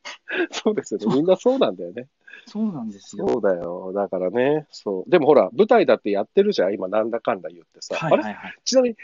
[0.53, 1.07] そうですよね。
[1.17, 2.09] みんなそうなんだよね。
[2.47, 3.29] そうなんですよ。
[3.29, 3.93] そうだよ。
[3.93, 4.67] だからね。
[4.71, 5.11] そう。
[5.11, 6.73] でもほら、舞台だってやってるじゃん。
[6.73, 7.95] 今、なんだかんだ言ってさ。
[7.95, 8.55] はいあれはいはい。
[8.65, 8.97] ちなみに、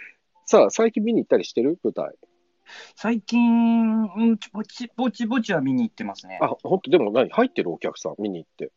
[0.47, 1.79] さあ、最近見に行ったりしてる？
[1.85, 2.15] 舞台。
[2.95, 6.39] 最近、うん、ぼちぼちぼちは見に行ってますね。
[6.41, 7.29] あ、本当でも何？
[7.29, 8.15] 入ってるお客さん？
[8.19, 8.73] 見に行って。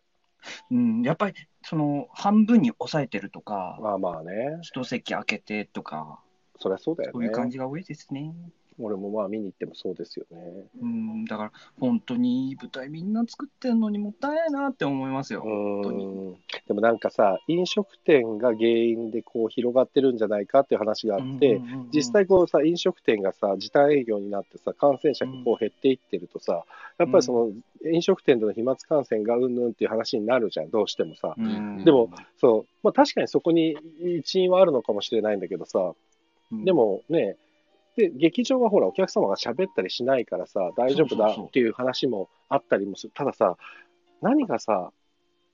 [0.71, 4.59] うん、やっぱり、その、半分に抑えてるとか、まあまあね。
[4.61, 6.19] 一席空けてとか、
[6.57, 7.31] そりゃそうだよねそういう。
[7.31, 8.33] 感じが多いですね。
[8.79, 10.37] 俺もまあ見に行ってもそうですよね。
[10.81, 15.41] うん、だから、本当にいい舞台みんな作ってんのにもったいないなって思いますよ。
[15.41, 16.35] う当にん。
[16.67, 26.63] でもなんかさ、飲食店が原因でこう広がってるんじゃないかっていう話があって、うんうんうんうん実際こうさ、飲食店がさ、時短営業になってさ、感染者がこう減っていってるとさ、
[26.97, 27.51] やっぱりその
[27.91, 31.33] 飲食店での飛沫感染がうんぬんっていう話になるじゃん、どうしてもさ。
[31.37, 33.75] うんでも、そう、まあ確かにそこに
[34.19, 35.93] 一因はあるのかもしれないんだけどさ、
[36.51, 37.37] うんでもね、
[37.95, 43.13] で、劇場はほら、お客様が喋ったりしないからさ、大丈夫だっていう話もあったりもする。
[43.13, 43.57] たださ、
[44.21, 44.91] 何がさ、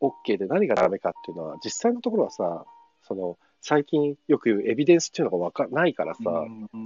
[0.02, 2.66] OK で何がダメかっていうのは、実際のところはさ、
[3.04, 6.22] その、最近よく言うエビデンスっていうのがわかないからさ、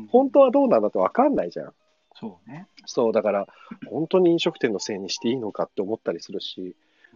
[0.09, 1.73] 本当はどうなんだってわかんないじゃん。
[2.15, 2.67] そうね。
[2.85, 3.47] そう、だから、
[3.89, 6.75] 本当に飲食店のせいにしていいのかって思ったりするし、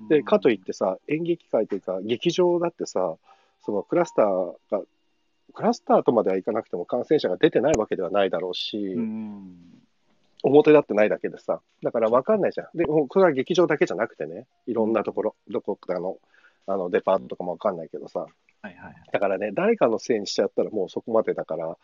[0.09, 3.15] で、かといってさ、演劇界というか、劇場だってさ、
[3.65, 4.81] そのクラスターが、
[5.53, 9.55] クラスターとまではいかなくても感染者が出てないわけではないだろうし、うん、
[10.43, 12.77] 表立ってないだけでさ、だから分かんないじゃん。
[12.77, 16.17] で、これは劇場だけじゃなくてね、いろんなところ、どこかの、
[16.67, 18.27] あの、デパートとかも分かんないけどさ、
[18.63, 18.95] はいはい。
[19.11, 21.77] だからね、誰かのせいにしちゃったらもうそこまでだから、う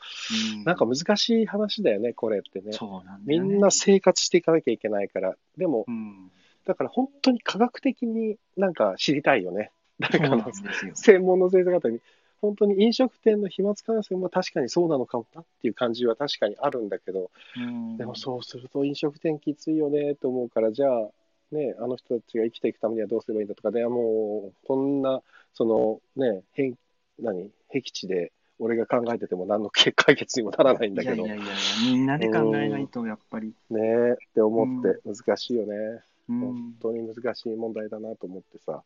[0.63, 2.71] なんか難しい話だよね、これってね。
[2.71, 6.31] そうなんだみんな生活していかなきゃいけないから、でも、うん、
[6.65, 9.71] だから本当に科学的になんか知りたいよね。
[9.99, 10.45] 誰かの。
[10.93, 11.99] 専門の先生方に、
[12.41, 21.09] 本当に飲食店の飛沫感染も確かにそうなのかもなっていう感じは確かにあるんだけど、うんでもそうすると飲食店きついよねと思うから、じゃあ、
[21.51, 25.21] ね、あの人たちが生きていくためにはどうすればいいんだとか、でもう、こんな、
[25.53, 26.75] そのね、へん
[27.19, 33.53] 何、僻地で俺が考えてても何の解決にもならないんだけど、いやいやいやみんなで考えないと、やっぱり。
[33.69, 35.75] ねって思って難しいよね。
[35.75, 38.83] うん本当に難しい問題だなと思ってさ。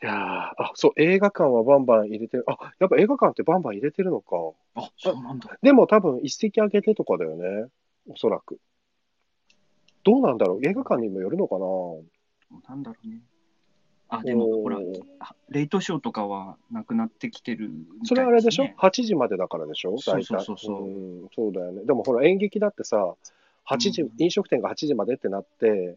[0.00, 2.44] いやーあ、そう、映画館はバンバン入れてる。
[2.46, 4.36] あ、やっぱ映画館ってバンバン入れてるのか。
[4.76, 5.58] あ、そうなんだ。
[5.60, 7.68] でも多分一席空けてとかだよね。
[8.08, 8.58] おそらく。
[10.04, 11.66] どうなんだろう映画館にもよるのかな
[12.68, 13.20] なんだろうね。
[14.08, 14.78] あ、でもほら、
[15.18, 19.98] あレイトショーとかはなくなってきてるみたいすねそれはあれでしょ ?8 時までだからでしょ？
[19.98, 20.26] そう大体。
[20.26, 21.84] そうそうそううんそうだよね。
[21.84, 23.14] でもほら演劇だってさ、
[23.68, 25.96] 8時、うん飲食店が8時までってなって、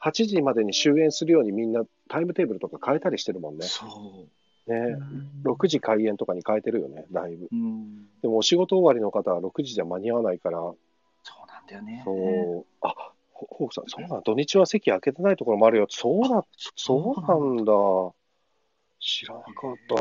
[0.00, 3.66] 8時までに終演するようにみんなタイムテーブルとか変えたりしてるもんね。
[3.66, 4.26] そ
[4.66, 4.72] う。
[4.72, 4.96] ね。
[5.44, 7.48] 6時開演とかに変えてるよね、だいぶ。
[7.52, 8.06] うん。
[8.22, 10.58] でもお仕事終わりの方は6時じゃ間に合わないから、
[11.22, 12.02] そうなんだよね。
[12.04, 15.86] そう、あ、ほホークさん、そうなん、土日は席空けてないところもあるよ。
[15.88, 17.72] そうだ、そうなんだ。
[19.00, 19.94] 知らなかった。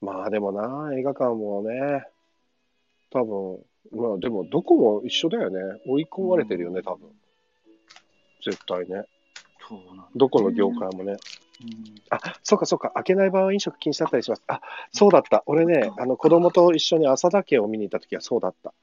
[0.00, 2.04] まあでもな、映画館もね、
[3.10, 5.60] 多分、まあでもどこも一緒だよね。
[5.86, 7.08] 追い込まれてるよね、多分。
[8.42, 9.04] 絶対ね。
[9.68, 11.12] そうなんだどこの業界もね。
[11.12, 11.18] うん
[12.12, 14.42] あ、そうかそうか、開けない場合は飲食禁止だったりします。
[14.48, 15.44] あ、そうだった。
[15.46, 18.74] 俺ね、あの子供と一緒に朝だけを見に行った時はそうだった。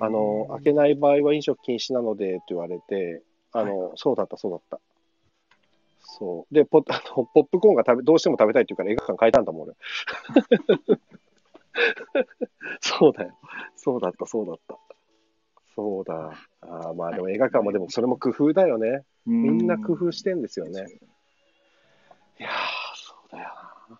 [0.00, 4.80] あの、開けない場合は飲食禁止なのでって言われて、あの、そうだった、そうだった。
[6.00, 6.54] そう。
[6.54, 9.74] で、ポ あのポップコーンが食べ、どうしても食べたいって言うから映画館変えたんだもん、俺。
[12.80, 13.36] そうだよ。
[13.76, 14.78] そうだった、そうだった。
[15.74, 16.32] そうだ。
[16.60, 19.02] あーまあでも映画館もでもそれも工夫だよね。
[19.26, 20.86] みんな工夫してんですよね。
[22.38, 22.52] いやー、
[22.94, 23.48] そうだよ
[23.90, 23.98] な。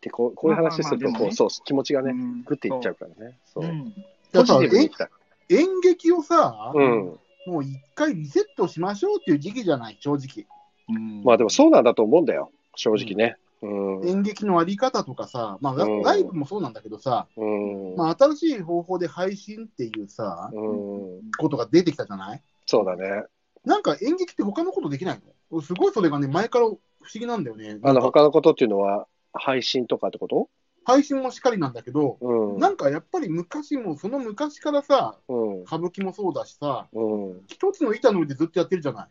[0.00, 3.38] で、こうこういう話すると、こう、まあまあまあでもねそう、気持ちがね、うんグッていっちゃうからね。
[3.46, 3.68] そうう。
[3.68, 3.94] ん
[4.32, 5.08] ポジティブにいきたい。
[5.48, 7.18] え演劇をさ、うん。
[7.46, 10.46] もう一回リセットしましょうっていう時期じゃない、正直。
[10.88, 13.36] うんまあでもそうなんだと思うんだよ、正直ね。
[13.64, 14.08] うん。
[14.08, 17.96] 演劇のあり方とかさ、まあ、ラうんライブもそうなんだけどさ、うん。
[17.96, 21.30] まあ、新しい方法で配信っていうさ、うん。
[21.38, 22.42] ことが出てきたじゃない？
[22.66, 23.24] そうだね。
[23.64, 25.62] なんか演劇って他のことできないの？
[25.62, 26.78] すごいそれがね、前から不思
[27.14, 27.78] 議なんだよね。
[27.82, 30.48] あの、他のことっていうのは、配信とかってこと？
[30.84, 32.58] 配信もしっかりなんだけど、うん。
[32.58, 35.62] なんかやっぱり昔も、その昔からさ、うん。
[35.62, 37.02] 歌舞伎もそうだしさ、う
[37.36, 37.40] ん。
[37.46, 39.06] 一つの板の上でずっとやってるじゃない？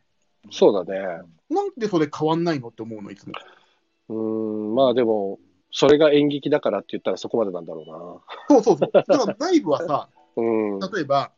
[0.51, 0.99] そうだね。
[1.49, 3.33] なんでそれ変わんないのって思うの、いつも。
[4.13, 4.75] うん。
[4.75, 5.39] まあでも、
[5.71, 8.91] それが演劇だからって言ったらそこまでなんだろそうそうそう。
[8.93, 10.47] だからライブはさ、うな。
[10.47, 10.79] うん。
[10.79, 11.31] 例えば、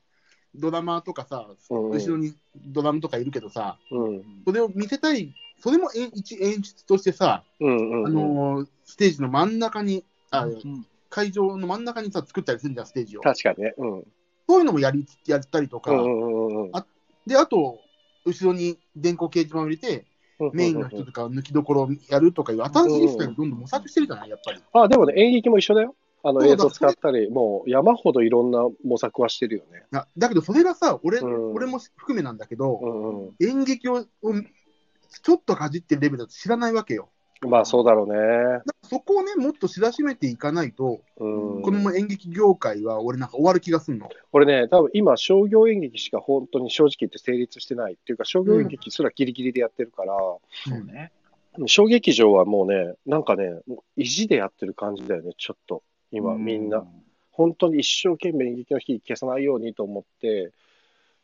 [0.53, 4.23] ドラマーとかさ、うん後ろにドラムとかいるけどさ、うん。
[4.45, 7.77] それを見せたい、それも演一演出としてさ、うん。
[7.77, 8.07] うん。
[8.07, 13.21] あのーステージの真ん中に、あうん会場の真ん中にさ、作ったりするじゃん、ステージを。
[13.21, 13.73] 確かにね。
[13.77, 14.03] うん。
[14.47, 16.71] そういうのもやりやったりとか、うんうんうんうん。
[17.25, 17.79] で、あと、
[18.25, 20.05] 後ろに電光掲示板を入れて、
[20.53, 24.61] メインの人とか抜きどころをやるとかいう新しいスタイルをどんどん模索してるじゃない、やっぱり。
[24.73, 25.95] あ、でもね、演劇も一緒だよ。
[26.27, 29.83] あの映像使ったり、もう山ほどいろんな模索はしてるよね。
[29.93, 34.49] あだけど、それがさ、俺,、うん俺も含めなんだけど、演劇をうん
[35.23, 37.09] ちょっとかじってるレベルだと知らないわけよ。
[37.45, 37.49] ん。
[37.49, 38.17] まあそうだろうね。
[38.65, 41.27] だそこをね、もっと知らしめていかないと、う
[41.59, 41.61] ん。
[41.61, 44.09] このまま演劇業界は俺なんか終わる気がするの。
[44.31, 51.11] 俺ね、多分今、商業演劇しか本当に正直言って成立してないっていうか、商業演劇すらギリギリでやってるから、そうね。
[51.67, 55.83] 小劇場はもうね、なんかね、もう意地でやってる感じだよね、ちょっと。
[56.11, 56.85] 今、うみんな。。
[57.31, 60.51] 本当に一生懸命演劇の火消さないようにと思って、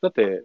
[0.01, 0.43] だって、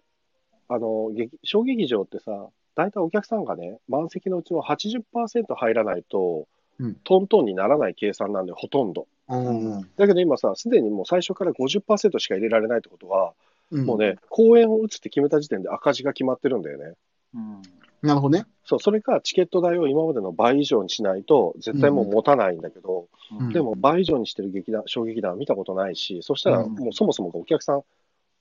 [0.68, 6.46] あの、劇小劇場ってさ、大体お客さんがね、満席のうちの80%入らないと、
[6.78, 9.06] うんトントンにならない計算なんで、ほとんど。
[9.28, 13.32] うんだけど今さ、すでにもう最初から50%しか入れられないってことは、
[13.70, 16.92] うんもうね、公演を打つって決めた時点で赤字が決まってるんだよね。
[17.34, 17.62] うん。
[18.02, 18.46] なるほどね。
[18.64, 23.08] そう、それかチケット代を今までの倍以上にしないと、絶対もう持たないんだけど、
[23.40, 27.82] うんでも倍以上にしてる劇団、小劇団は見たことないし、そしたらうんもうそもそもがお客さん、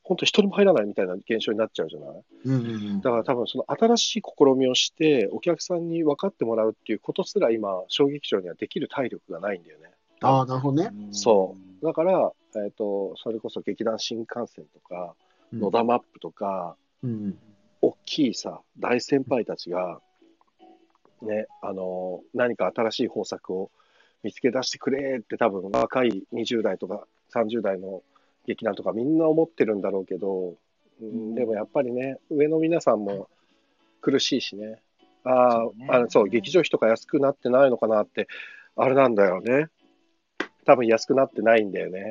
[0.08, 2.24] 本当一人も入らないみたいな現象になっちゃうじゃない？
[2.46, 2.58] うんう
[2.98, 9.90] んだから多分その新しい試みをして、お客さんに分かってもらうっていうことすら今、小劇場にはできる体力がないんだよね。
[10.22, 10.92] ああ、なるほどね。
[11.12, 11.86] そう。
[11.86, 15.16] だから、えっ、と、それこそ劇団新幹線とか、
[15.52, 17.38] 野田マップとか、うん
[17.82, 20.00] 大きいさ、大先輩たちが、
[21.22, 23.70] ね、あの、何か新しい方策を
[24.24, 28.02] 見つけ出してくれって多分若い20代とか30代の
[28.48, 30.56] 劇団とかみんな思ってるんだろうけど、
[31.02, 33.30] うん、でもやっぱりね、上の皆さんも
[34.02, 34.82] 苦しいしね、
[35.24, 38.28] あねあ、あのそう、劇場費とか安くなってないのかなって、
[38.76, 39.68] あれなんだよね。
[40.66, 42.10] 多分安くなってないんだよね。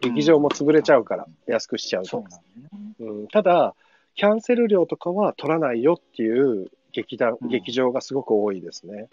[0.00, 2.22] 劇場も潰れちゃうから、安くしちゃうとそう。
[2.22, 2.94] なんね。
[3.00, 3.74] うん、ただ、
[4.14, 9.08] キャンセル料とかは取らないよっていう劇団、うん劇場がすごく多いですね。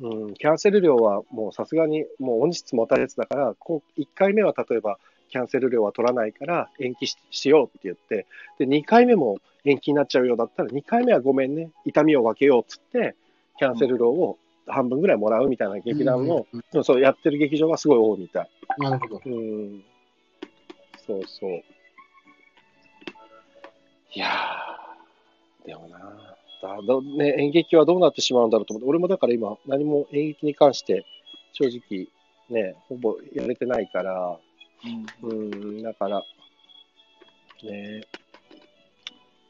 [0.00, 4.98] うん、キャンセル料はもうさすがにもう音質もたれつだから、こう1回目は例えば
[5.32, 8.26] キャンセル料は取らないから延期ししようって言って、
[8.58, 13.16] で、2回目も延期になっちゃうようだったら、2回目はごめんね、痛みを分けようっつって、
[13.58, 18.50] キャンセル料を半分ぐらいもらうみたいな劇団の、うんそうそうやってる劇場がすごい多いみたい。
[18.78, 19.22] なるほど。
[19.24, 19.84] うん。
[21.06, 21.62] そうそう。
[24.14, 25.98] いやー、でもな
[26.62, 31.06] だど、ね、演劇はどうなってしまうんだろうと思って、俺もだから今、何も演劇に関して、
[31.52, 32.08] 正直、
[32.50, 34.38] ね、ほぼやれてないから、
[35.22, 36.24] うん、だから、
[37.62, 38.02] ね、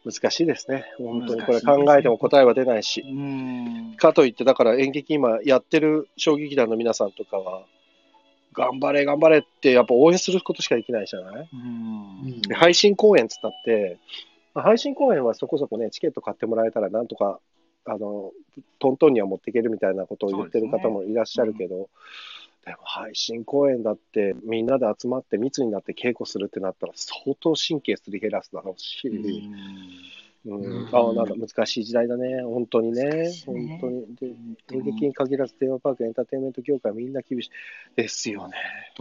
[0.05, 0.85] 難しいですね。
[0.99, 3.01] 本当にこれ考えても答えは出ないし。
[3.01, 3.95] うん。
[3.97, 7.65] かといって、だから演劇今やってる小劇団の皆さんとかは、
[8.53, 11.49] 頑張れ、頑張れって、やっぱ応援することしかできないじゃない？
[11.53, 12.43] うん。
[12.43, 13.99] で配信公演っつったって、
[14.53, 17.41] まあ配信公演はそこそこね、チケット買ってもらえたら、なんとか、
[17.87, 18.33] あの、
[18.79, 21.89] トントンには持っていけるみたいなことを言ってる方もいらっしゃるけど、
[22.65, 30.55] でも配信公演だって、みんなで集まって密になって稽古するってなったら、相当神経すり減らすだろうし、うん。
[30.63, 30.89] うん。
[30.93, 34.15] ああ、なんだ、難しい時代だね、本当にね、です本ね当に。
[34.15, 34.27] で
[34.73, 37.51] 演劇に限らず、テーマパーク、エンターテインメント業界、みんな厳しい。
[37.97, 38.55] ですよね。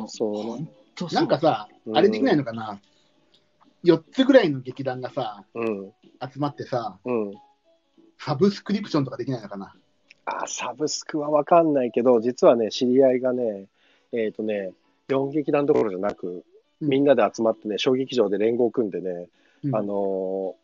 [0.07, 0.59] そう。
[0.59, 0.67] ね。
[1.11, 1.97] なんかさう、ん。
[1.97, 2.81] あれできないのかな、
[3.83, 5.93] 4つぐらいの劇団がさ、うん、
[6.31, 7.33] 集まってさ、うん。
[8.17, 9.75] サブスクリプションとかできないのかな。
[10.25, 13.67] あ、サブスクはわかんないけど、実はね、知り合いがね、
[14.11, 14.71] えっ、とね、
[15.09, 16.43] 4劇団どころじゃなく、
[16.81, 16.89] うん。
[16.89, 19.27] みんなで集まってね、小劇場で連合を組んでね、
[19.63, 19.75] うん。
[19.75, 20.61] あのー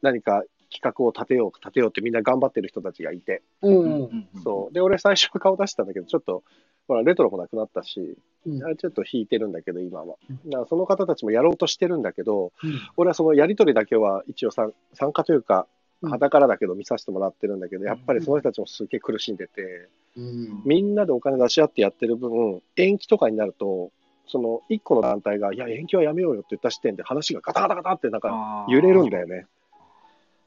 [0.00, 4.74] 何か企画を立てよう、立てようってみんな頑張ってる人たちがいて、うんそう。
[4.74, 6.44] で、俺最初は顔出したんだけど、ちょっと、
[6.86, 8.62] ほら、レトロもなくなったし、うん。
[8.64, 10.16] あちょっと引いてるんだけど、今は。
[10.30, 10.50] うん。
[10.50, 12.80] だからその方たちもやろうとしてるんだけど、うん。
[12.96, 23.90] 俺はそのやりとりだけは一応参参加というか、うん肌からだけど見させてもらってるんだけど、やっぱりその人たちもすげえ苦しんでて、うんみんなでお金出し合ってやってる分、延期とかになると、
[24.26, 29.46] その一個の団体が、いや、延期はやめようよって言った時点で話がガタガタガタってなんか揺れるんだよね。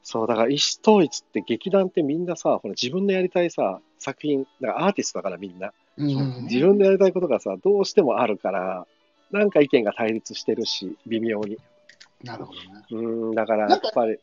[0.02, 5.72] そう、だから意思統一って劇団ってみんなさ、ほら自分のやりたいさ、作品、だからアーティストだからみんな。
[5.98, 8.86] うん自分のやりたいことがさ、どうしてもあるから、
[9.30, 11.58] なんか意見が対立してるし、微妙に。
[12.22, 12.84] なるほどね。
[12.90, 14.18] うん、だからやっぱり、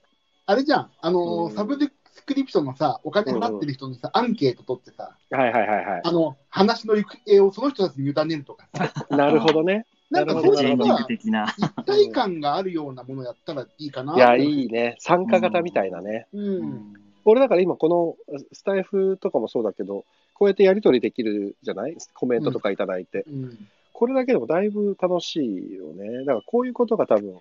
[0.50, 8.92] あれじゃん、あのーうんサブスクリプションのさ、お金払ってる人にさ、アンケート取ってさ、はいはいはいはあの、話の行方をその人たちに委ねるとかさ、い。
[9.16, 9.86] なるほどね。
[10.10, 11.46] なんかなるほどそういうさチェンジング、的な。
[11.56, 14.16] 一体感があるようなものやったらいいかな。
[14.16, 14.96] いや、いいね。
[14.98, 16.26] 参加型みたいなね。
[16.34, 16.94] うん。
[17.26, 21.96] 俺だから今このスタイフとかもそうだけど、こうやってやり取りできるじゃない？
[22.16, 23.24] コメントとかいただいて。
[23.28, 23.68] うん。
[23.94, 26.20] これだけでもだいぶ楽しいよね。
[26.20, 27.36] だからこういうことが多分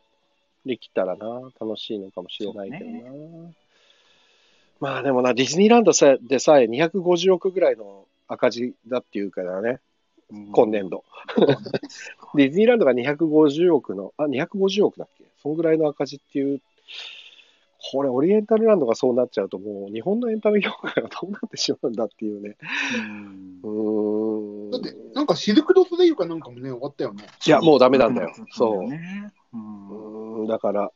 [0.68, 3.50] できたらな、楽しいのかもしれないけどな。
[4.78, 9.80] まあでもな、ディズニーランドさでさえ250億ぐらいの赤字だっていうからね、
[10.52, 11.02] 今年度。
[12.36, 15.24] ディズニーランドが250億の、あ、250億だっけ？
[15.42, 16.60] そんぐらいの赤字っていう、
[17.90, 22.56] これオリエンタルランドがそうなっちゃうともう日本のエンタメ業界がどうなってしまうんだっていうね。
[22.96, 24.70] うんうーん。
[24.70, 27.24] だって、なんかシルク・ドゥ・ソレイユかなんかもね、終わったよね。
[27.46, 28.32] いや、もうダメなんだよ。
[28.50, 28.88] そそうう。
[30.48, 30.92] だから、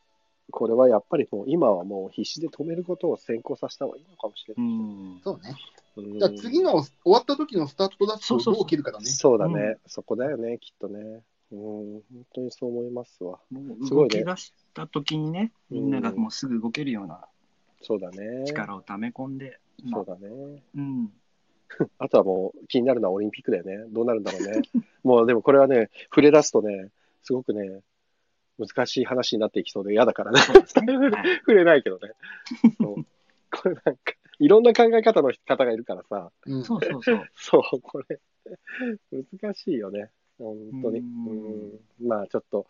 [0.50, 4.68] これはやっぱりもう今はもう必死で止めることを先行させた方がいいのかもしれうない。
[4.68, 5.54] んそうね。
[5.96, 9.04] うんじゃあ次の終わった時のスタートダッシュをどう切るかだね。
[9.04, 11.22] そうだね、うそこだよね、きっとね。
[11.52, 12.02] うん、本
[12.34, 13.38] 当にそう思いますわ。
[13.50, 17.26] もうすごいね動き出した時にね、みんながもうすぐ動けるような
[17.82, 18.44] そうだね。
[18.46, 19.58] 力を溜め込んで、
[19.92, 20.62] そうだね。
[20.74, 21.12] うん。
[21.98, 23.84] あとはもう気になるのはオリンピックだよね。
[23.90, 24.62] どうなるんだろうね。
[25.02, 26.90] もうでもこれはね、触れ出すとね、
[27.22, 27.80] すごくね、
[28.58, 30.40] 難しい話になっていきそうで嫌だからね。
[30.66, 32.12] 触れないけどね。
[32.80, 33.06] そう
[33.50, 37.28] これなんか、いろんな考え方の方がいるからさ、うんそうそうそう。
[37.34, 38.18] そう、これ、
[39.40, 40.10] 難しいよね。
[40.38, 41.00] 本当に。
[41.00, 42.66] ううんんまあ、ちょっと、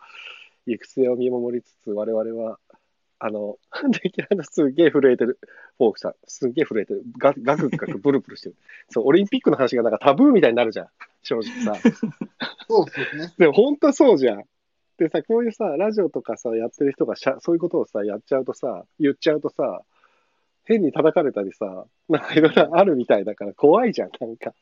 [0.66, 2.58] 行く末を見守りつつ、我々は、
[3.18, 3.58] あの、
[4.02, 5.38] できるすげえ震えてる。
[5.78, 7.04] フォークさん、すげえ震えてる。
[7.16, 8.56] ガガクガクブルブルしてる。
[8.90, 10.88] そう、オリンピックの話がなんかタブーみたいになるじゃん。
[11.22, 11.74] 正直さ。
[12.68, 13.32] そうですね。
[13.38, 14.44] でも本当そうじゃん。
[15.02, 19.82] でさ、こういうさ、ラジオとかさ、やってる人がしゃそういうことをさ、やっちゃうとさ、言っちゃうとさ、
[20.64, 24.54] 変に叩かれたりさ、なんかいろいろあるみたいだから怖いじゃん、なんか。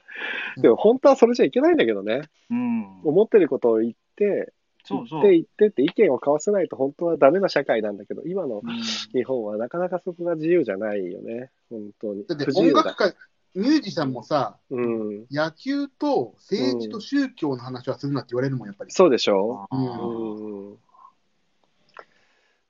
[0.57, 2.22] でも本当はそれじゃいけないんだけどね。
[2.51, 3.01] うん。
[3.05, 4.53] 思ってることを言って、
[4.84, 5.22] そうそう。
[5.30, 8.70] 言って言ってって意見を交わせないと本当はダメな社会なんだけど、今のうん
[9.12, 11.51] 日本はなかなかそこが自由じゃないよね。
[11.68, 12.24] 本当に。
[12.26, 12.80] だって不自由だ。
[12.80, 13.14] 音楽界、
[13.55, 15.26] ミュージシャンもさ、うん。
[15.30, 18.92] 野球と政治と宗教の話はするなって言われるもん、やっぱり。
[18.92, 20.76] そうでしょうんうん。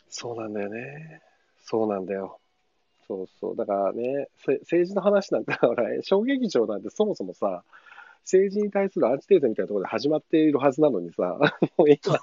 [0.09, 1.23] そうなんだよね。
[1.65, 2.39] そうなんだよ。
[3.07, 3.57] そうそう。
[3.57, 7.65] だからね、せ政治の話なんて、ほら、小劇場なんてそもそもさ、
[8.23, 11.39] 政治に対するアンチテーゼみたいなところで始まっているはずなのにさ、
[11.77, 12.19] もう今、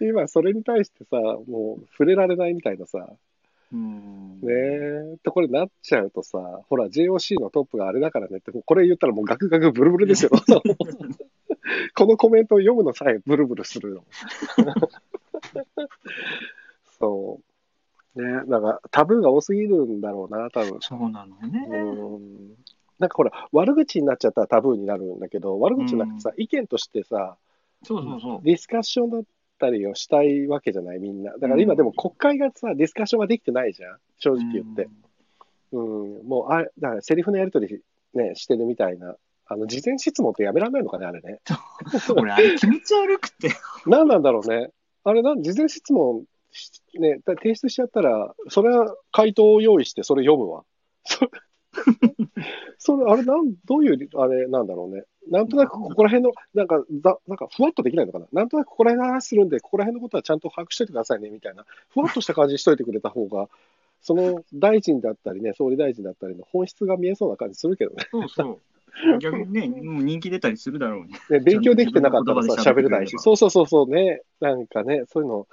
[0.00, 3.08] 今、それに対してさ、もう触れられないみたいなさ、
[3.72, 4.40] うん。
[4.42, 4.52] ね
[5.14, 10.30] え、とこれなっちゃうとさ、ほら、JOC のトップがあれだからねって、これ言ったらもうガクガクブルブルですよ。
[11.96, 14.04] このコメントを読むのさえブルブルするの。
[16.98, 17.40] そ
[18.14, 18.22] う。
[18.22, 20.78] ねなんかタブーが多すぎるんだろうな、多分。
[20.80, 21.66] そうなのね。
[21.70, 22.56] うん。
[22.98, 27.36] なんかほら、悪口になっちゃったらタブーになるんだけど、悪口なくてさ、意見としてさ、
[27.84, 28.40] そうそうそう。
[28.44, 29.18] ディスカッションだ
[29.62, 31.32] ったりをしたいわけじゃない、みんな。
[31.32, 34.88] だから今でも国会がさ、ディスカッションができてないじゃん、正直言って。
[35.70, 37.80] うん、もう、あだからセリフのやり取り、
[38.14, 39.14] ね、してるみたいな。
[39.46, 41.40] あの、事前質問ってやめられないのかね、あれね。
[42.08, 42.20] うん。
[42.20, 43.50] 俺、あれ気持ち悪くて。
[43.86, 44.70] 何なんだろうね。
[45.04, 50.64] あれなん、事前質問し、ね、だ提出しちゃったら、それは回答を用意して、それ読むわ。
[51.04, 51.30] そ れ、
[52.78, 55.04] それあれなん、どういう、あれなんだろうね。
[55.30, 58.26] なんとなくここら辺の、なんか、ざなんかふわっとできないのかな？
[58.32, 61.64] なんとなくここら辺の話するんで、ここら辺のことはちゃんと把握しといてくださいね、みたいな。
[61.90, 63.48] ふわっとした感じにしといてくれた方が、
[64.00, 68.08] その大臣だったりね、総理大臣だったりの本質が見えそうな感じするけどね。
[68.10, 68.58] そうそう。
[69.20, 71.12] 逆にね、 もう人気出たりするだろうね。
[71.30, 73.16] ね、勉強できてなかったらさ、喋れないし。
[73.18, 74.22] そうそうそうそうね。
[74.40, 75.46] なんかね、そういうの、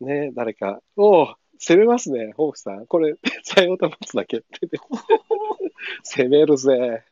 [0.00, 2.86] ね、誰か、おお、攻めますね、ホークさん。
[2.86, 3.14] これ、
[3.44, 4.68] さよう保つだけって。
[6.02, 7.04] 攻めるぜ。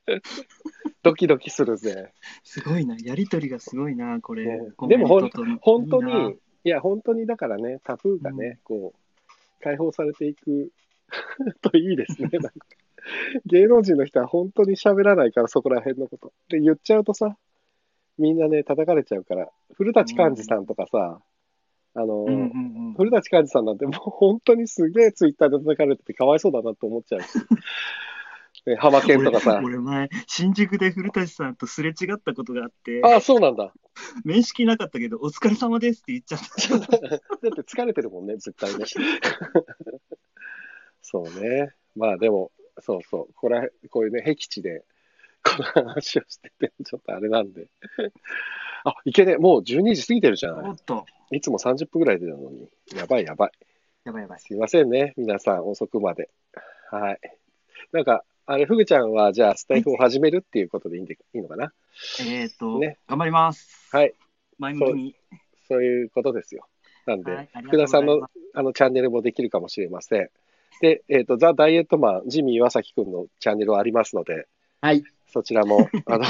[1.03, 2.13] ドキドキするぜ。
[2.43, 2.97] すごいな。
[3.03, 4.45] やりとりがすごいな、これ。
[4.47, 5.31] ねでも本
[5.89, 10.71] 当に、いや、本当にだからね、タブーがね、こう、解放されていく
[11.63, 12.29] といいですね。
[12.39, 12.51] なんか
[13.47, 16.33] 芸能人の人は本当に喋らないから、そこら辺のこと。
[16.49, 17.37] で、言っちゃうとさ、
[18.19, 21.21] みんなね、叩かれちゃうから、古舘寛治さんとかさ、
[21.95, 22.95] あの、うんうんうん。
[22.95, 27.29] 古舘寛治さんなんてもう本当にすげえツイッターで叩かれててかわいそうだなと思っちゃうし。
[28.69, 29.57] ね、浜県とかさ。
[29.57, 33.73] 俺俺前、新宿で古舘さんとすれ違ったことがあって、ああ、そうなんだ。
[34.25, 36.99] 面識なかったけど、お疲れ様ですって言っちゃった。
[37.09, 38.85] だって疲れてるもんね、絶対ね。
[41.03, 41.75] そうね。
[41.97, 43.35] まあでも、そうそう。
[43.35, 44.85] これ、こういうね、僻地で、
[45.43, 47.69] この話をしてて、ちょっとあれなんで。
[48.85, 49.37] あ、いけね。
[49.37, 50.71] もう12時過ぎてるじゃない。
[50.71, 52.69] おっと、いつも30分ぐらいでなのに。
[52.95, 53.51] やばいやばい。
[54.05, 54.41] やばいやばい。
[54.41, 55.15] すいませんね。
[55.17, 56.31] 皆さん、遅くまで。
[56.91, 57.21] はい。
[57.93, 61.71] なんか、あれ、ふぐちゃんは、じゃあ、スタイフを始めるっていうことでいいんでいいのかな？
[62.27, 63.69] えっ、と、ね頑張ります。
[63.93, 64.15] はい。
[64.59, 65.15] 前向きに。
[65.69, 66.67] そういうことですよ。
[67.05, 70.31] なんで、はい福田さんのあのチャンネルもできるかもしれません。
[70.81, 74.49] で、えっ、と、ザ・ダイエットマン、ジミー岩崎くんのチャンネルはありますので、
[74.81, 75.05] はい。
[75.31, 76.25] そちらも、 あの、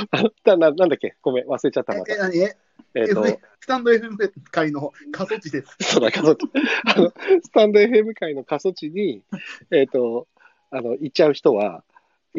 [0.45, 1.14] なななんだっけ？
[1.23, 2.16] ごめん、忘れちゃった、まえ、た。
[2.25, 2.37] 何？
[2.41, 2.57] え、
[2.97, 3.25] えっ、と、
[3.61, 4.16] スタンド FM
[4.51, 5.77] 界の過疎地です。
[5.95, 6.49] そうだ、過疎地。
[6.85, 7.12] あの、
[7.45, 9.23] スタンド FM 界の過疎地に、
[9.71, 10.27] えっ、と、
[10.73, 11.85] あの、行っちゃう人は、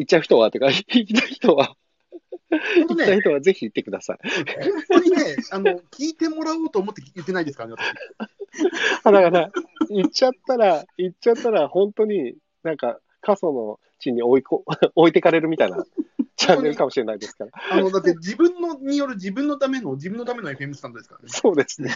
[0.00, 1.76] 行っちゃう人は、ってか、行きたい人は、
[2.50, 4.18] 本当行きたいね、人はぜひ行ってください。
[4.88, 9.50] 本当にね、あの、聞いてもらおうと思って言ってないですからね、私あだから、
[9.90, 14.64] 行っちゃったら、行っちゃったら、本当になんか、過疎の地に置いこ
[14.96, 15.84] 置いてかれるみたいな
[16.36, 17.50] チャンネルかもしれないですから。
[17.70, 21.28] あの、だって自分のによる自分のための、自分のための FM スタンドですからね。
[21.28, 21.90] そうですね。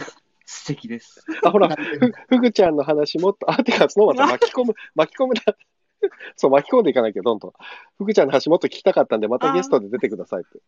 [0.45, 1.25] 素敵です。
[1.43, 5.41] あ、ほら、ふふぐちゃんの話もっと、あ、てか、そのまま巻き込む、巻き込むな。
[6.35, 7.53] そう、巻き込んでいかないけど、どんどん。
[7.97, 10.59] ふぐちゃんの話もっと聞きたかったんで、またゲストで出てくださいって。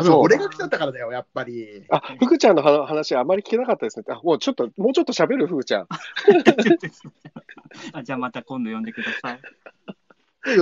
[0.00, 1.84] 俺が来ちゃったからだよ、やっぱり。
[1.90, 4.04] あ、ふぐちゃんの話話あまり聞けなかったですね。
[4.08, 5.88] あ、もうちょっと、もうちょっと喋る、ふぐちゃん。
[7.92, 9.40] あじゃあまた今度呼んでください。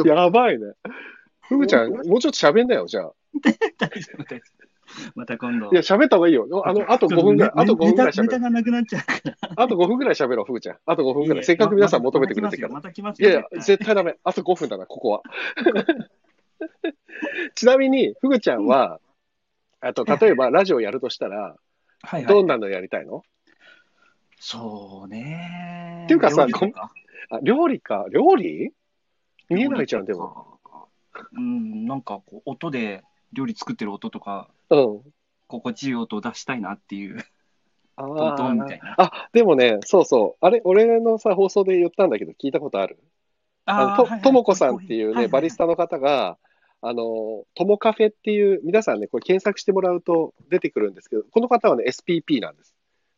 [0.07, 0.73] やばいね。
[1.43, 3.13] ふぐちゃん、もうちょっと喋んなよ、じゃあ。
[3.79, 4.60] 大丈夫です。
[5.15, 5.71] また今度。
[5.71, 6.47] いや、喋った方がいいよ。
[6.65, 8.23] あの、あと5分ぐらい、あと5分ぐらい喋る。
[8.25, 9.37] ネタがなくなっちゃうから。
[9.57, 10.79] あと5分ぐらい喋ろう、ふぐちゃん。
[10.87, 11.45] あと5分ぐらい。
[11.45, 12.75] せっかく皆さん求めてくれてるから。
[12.75, 13.29] また来ますよ。
[13.29, 14.17] いやいや、絶対ダメ。
[14.25, 15.23] あと5分だな、ここは。
[17.55, 19.01] ちなみに、ふぐちゃんは、
[19.81, 21.57] あと、例えばラジオやるとしたら、
[22.03, 23.23] はいはいどんなのやりたいの？
[24.39, 26.05] そうね。
[26.05, 26.91] っていうかさ料理とか？
[27.31, 28.07] あ、料理か。
[28.11, 28.73] 料理？
[29.51, 30.21] 見えないじゃん、でも。
[30.21, 30.59] も。
[31.33, 35.01] うん、なんかこう、音で料理作ってる音とか、うん。
[35.49, 37.19] 心地いい音を出したいなっていう、
[37.97, 38.95] あトントンみたーいな。
[38.99, 40.45] あ、でもね、そうそう。
[40.45, 42.99] あれ、俺のさ、放送で言ったんだけど、聞いたことある？
[43.67, 46.39] あのとともこさんっていうね、バリスタの方が、
[46.83, 52.75] あの、ともカフェっていう、皆さんね、これ検索してもらうと出てくるんですけど、この方はね、SPP なんです。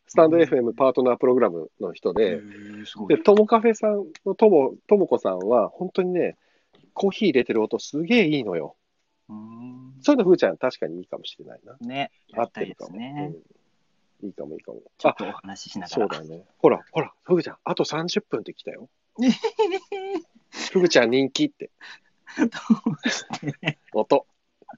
[0.07, 2.41] スタンド FM パートナープログラムの人で、
[2.85, 3.23] すごいで、。
[3.23, 6.37] ともカフェさんのとも、ともこさんは、本当にね、
[6.93, 8.75] コーヒー入れてる音すげえいいのよ。
[9.33, 11.77] うんそういうの、ふーちゃん確かにいいかもしれないな。
[11.79, 12.97] ね、合ってるかも。
[12.97, 14.81] うん、いいかも、いいかも。
[14.85, 16.01] あ、ちょっとお話ししながら。
[16.01, 16.45] そうだよね。
[16.57, 18.89] ほら、ほら、ふぐちゃん、あと30分って来たよ。
[20.71, 21.71] ふぐちゃん人気って。
[23.93, 24.25] 音。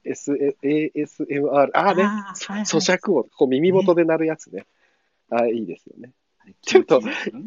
[0.03, 1.70] S、A- ASMR。
[1.74, 2.03] あーね。
[2.03, 3.30] あーはいはい咀嚼音。
[3.30, 4.68] こう耳元で鳴るやつね。
[5.30, 6.12] あ、いいですよね。
[6.62, 7.01] ちょっと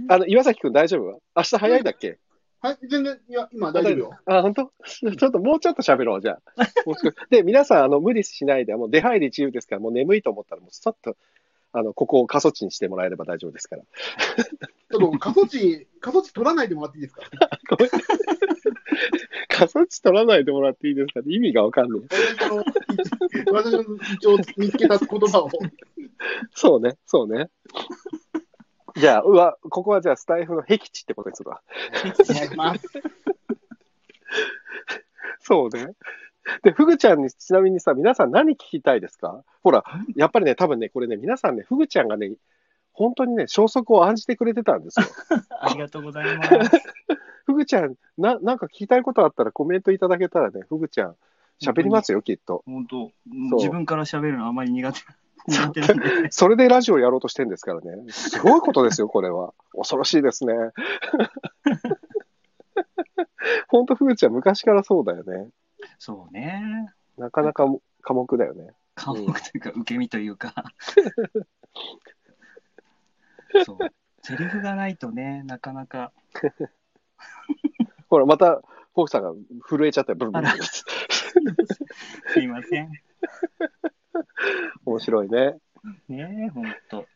[0.09, 1.23] あの、岩崎くん大丈夫？
[1.37, 2.19] 明日早いんだっけ？
[2.61, 4.11] はい、全然、いや、今大丈夫よ。
[4.27, 4.73] あ、本当？
[4.85, 6.67] ちょっともうちょっと喋ろう、じゃあ。
[7.31, 11.17] で、皆さん、あの、無理しないで、もう出入り自由ですから、もう眠いと思ったら、もうさっと、
[11.73, 13.83] あの、ここを過疎地にしてもらえれば大丈夫ですから。
[14.91, 17.23] ちょっと過疎地、過疎地取らないでもらっていいですか？
[19.49, 21.21] 過疎地取らないでもらっていいですか？
[21.27, 22.01] 意味がわかんない。
[22.09, 22.65] 私の
[23.53, 23.83] 私の
[24.17, 25.51] 一応見つけた言葉を。
[26.55, 27.51] そうね、そうね。
[28.99, 31.61] じゃあ、うわ、ここはじゃあスタイフの僻地ってことにするわ。
[32.05, 32.81] お願いします。
[35.41, 35.93] そうね。
[36.63, 39.45] で、ふぐちゃんに、ちなみにさ、皆さん何聞きたいですか？
[39.63, 39.85] ほら、
[40.17, 42.33] やっぱりね、多分ね、これね、皆さんね、ふぐちゃんがね、
[42.93, 45.07] 本当にね、消息を案じてくれてたんですよ。
[45.61, 46.51] ありがとうございます。
[47.47, 51.17] ふぐちゃん、な、なんか聞きたいことあったらコメントいただけたらね、ふぐちゃん、
[51.63, 52.63] 喋りますよ、きっと。
[52.67, 53.11] 本当、
[53.57, 55.01] 自分から喋るのあまり苦手
[56.31, 58.11] それでラジオやろうとしてるんですからね。
[58.11, 59.53] すごいことですよ、これは。
[59.73, 60.55] 恐ろしいですね。
[63.69, 65.49] 本当、ふぐちゃん、昔からそうだよね。
[65.99, 66.93] そうね。
[67.17, 67.65] なかなか
[68.03, 68.73] 寡黙だよね。
[68.95, 70.55] 科目というか、受け身というか。
[73.65, 73.79] そう。
[74.23, 76.13] セリフがないとね、なかなか。
[78.11, 78.61] ほら、また、
[78.95, 79.33] フォークさんが
[79.69, 80.85] 震えちゃったよ、ブルブルす
[82.41, 82.91] いません。
[84.87, 85.59] 面白いね。
[86.09, 87.07] ねえ、ほんと。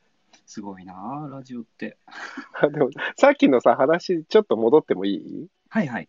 [0.46, 0.94] すごいな
[1.24, 1.96] あラジオって。
[2.72, 5.48] でも、さっきのさ、話、ちょっと戻ってもいい？
[5.68, 6.08] はいはい。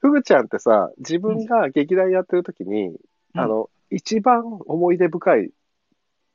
[0.00, 2.98] ふぐちゃんってさ、自分が劇団やってる時に、うん
[3.40, 5.50] あの、一番思い出深い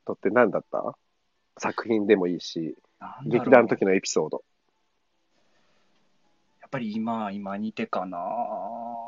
[0.08, 0.96] のって何だった？
[1.58, 2.76] 作品でもいいし、
[3.26, 4.44] 劇団の時のエピソード。
[6.62, 8.18] やっぱり今、今似てかな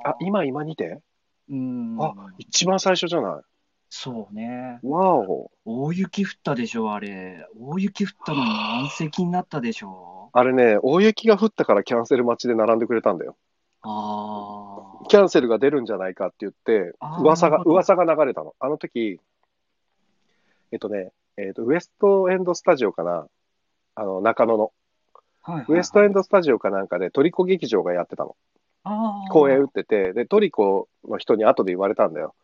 [0.05, 1.01] あ、今、今にて？
[1.49, 1.97] うん。
[1.99, 3.41] あ、一番最初じゃない？
[3.89, 4.79] そうね。
[4.83, 5.51] わお。
[5.63, 7.47] 大雪降ったでしょ、あれ。
[7.59, 10.29] 大雪降ったのに満席になったでしょ。
[10.33, 13.37] あれね、大雪が降ったからキャンセル待ちで並んでくれたんだよ。
[13.83, 15.07] ああ。
[15.07, 18.55] キャンセルが出るんじゃないかって言って噂が噂が流れたの。
[18.59, 19.19] あの時、
[20.71, 23.27] えっとね、えっと、ウエストエンドスタジオかな
[23.95, 24.71] あの、中野の。
[25.41, 28.35] はいはいはいウエストエンドスタジオかなんかでトリコ劇場がやってたの。
[29.29, 32.35] 公演打ってて、で、トリコの人に後で言われたんだよ。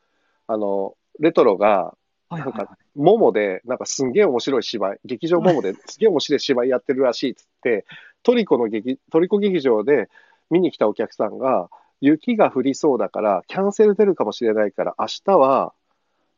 [0.47, 1.95] あの、レトロが、
[2.30, 2.53] なん
[2.95, 7.86] モモで、なんかすんげえ面白い芝居、劇場モモですげえ面白い芝居やってるらしいっつって、
[8.24, 10.09] トリコの劇、トリコ劇場で
[10.49, 15.74] 見に来たお客さんが、雪が降りそうだから、キャンセル出るかもしれないから、明日は、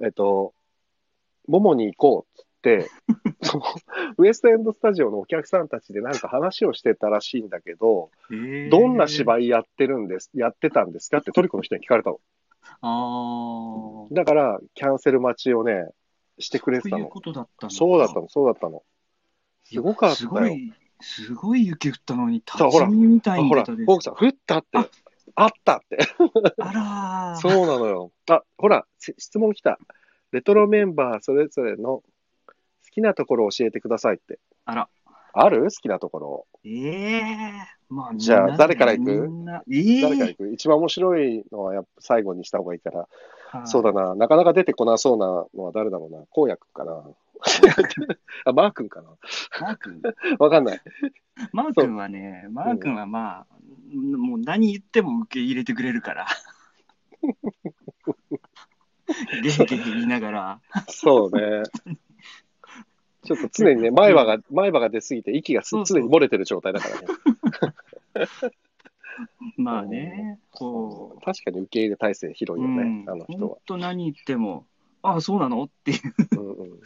[0.02, 0.54] えっと、
[1.48, 2.90] モモに行こうっつって、
[3.42, 3.64] その、
[4.18, 8.10] ウエストエンドスタジオのお客さんたちでなんか話をしてたらしいんだけど、
[8.70, 12.20] どんな芝居やってるんです、やってたんですかってトリコの人に聞かれたの。
[12.82, 14.14] ああ。
[14.14, 15.90] だから、キャンセル待ちをね、
[16.40, 16.98] してくれてたの。
[16.98, 17.76] そういうことだったんだ。
[17.76, 18.84] そうだったの、そうだったの。
[19.66, 20.28] すごかったよ。
[20.28, 24.90] すごい、すごい雪降ったのに、立ち見みたいあほら、に出たでフォークさん、降ったってあ、
[25.36, 25.98] あったって。
[26.60, 28.12] あらー そうなのよ。
[28.30, 29.80] あ、ほら、せ質問来た。
[30.32, 32.04] レトロメンバーそれぞれの好
[32.92, 34.40] きなところを教えてくださいって。
[34.66, 34.90] あら。
[35.34, 35.64] ある？
[35.64, 36.48] 好きなところ。
[36.64, 37.52] ええ
[37.94, 39.30] まあ、じゃあ誰から行く？
[39.72, 40.52] ええ誰から行く？
[40.52, 43.00] 一番面白いのはやっぱ最後にした方がいいから。
[43.00, 43.08] はい
[43.66, 44.16] そうだな。
[44.16, 46.24] なかなか出てこなそうなのは誰だろうな。
[46.32, 47.04] こうやくんかな。
[48.46, 49.10] あ、マー君かな。
[49.62, 50.02] マー君？
[50.40, 50.82] わかんない。
[51.52, 53.48] マー君はね、マー君はまあ、
[53.96, 56.26] もう何言っても受け入れてくれるから。
[59.44, 61.62] ゲヘゲヘ言いながら、そうね。
[63.24, 67.08] ちょっと常にね、前歯が、前歯が出すぎて息が常に漏れてる状態だからね。
[69.58, 73.58] まあね、こ確かに受け入れ体制広う、いよね、うんあの人は本。
[73.66, 74.66] 当何言っても、
[75.04, 75.64] ああ、そうなの？
[75.64, 76.80] っていううんうん、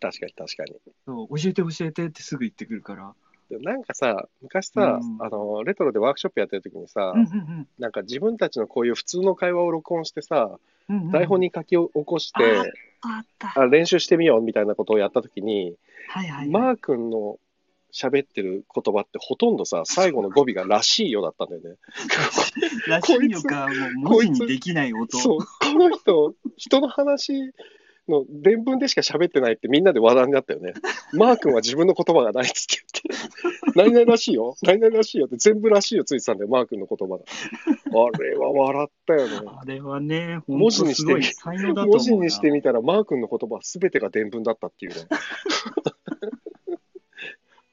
[0.00, 0.74] 確かに確かに。
[1.04, 3.14] そう、教えて教えてってすぐ言ってくるから。
[3.50, 10.58] でもなんかさ、昔さ、うんあの、レトロでワークショップやってる時にさ、うんうんなんか自分たちのこういう普通の会話を録音してさ、
[10.88, 12.72] うんうんうん台本に書き起こして、
[13.02, 13.52] あった。
[13.60, 15.76] あ練習してみようみたいなことをやった時に、
[16.08, 16.48] はいはい、はい。
[16.48, 17.38] マー君の
[17.94, 21.76] 喋ってる言葉ってほとんどさ、 最後の語尾がらしいよだったんだよね。
[22.88, 23.68] らしいのか、
[24.02, 25.16] もう文字にできない音。
[25.16, 25.46] そう、こ
[25.78, 27.52] の人、人の話
[28.08, 30.74] の伝文でしか喋ってないってみんなで話題になったよね。
[31.14, 37.24] マー君は自分の言葉がないっつって言って、何々らしいよ、何々らしいよって全部らしいよついてたんだよ、マー君の言葉が。
[37.24, 39.48] あれは笑ったよね。
[39.56, 41.12] あれはね、本文当字にして。
[41.72, 44.96] 文字にしてみたら、マー君の言葉は全てが伝文だったっていうね。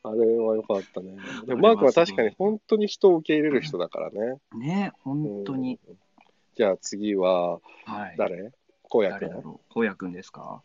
[0.03, 1.15] あれは良かったね。
[1.45, 4.37] でもマー君は確かに本当に人を受け入れる人だからね。
[4.57, 5.79] ね、本当に。
[5.87, 5.97] うん。
[6.55, 8.15] じゃあ次ははい。
[8.17, 9.59] 誰、くろう。
[9.69, 9.85] こう？
[9.85, 10.63] やくんですか？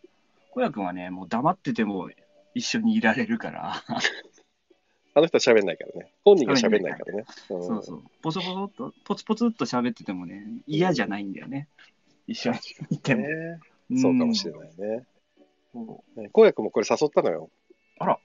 [0.50, 2.08] こうやくんはね、もう黙ってても
[2.54, 3.74] 一緒にいられるから、
[5.14, 6.12] あの人は喋んないからね。
[6.24, 7.24] 本人が喋んないからね。
[7.50, 11.68] うんそうそう、ポソポソっと、ポツポツっと喋っててもね、嫌じゃないんだよね。
[12.26, 12.58] 一緒に
[12.90, 13.22] いても。
[13.22, 13.60] ね
[14.00, 14.54] そうかもしれい。
[14.56, 15.06] ないね。
[16.34, 17.50] 荒野君もこれ誘ったのよ。
[17.98, 18.18] あら。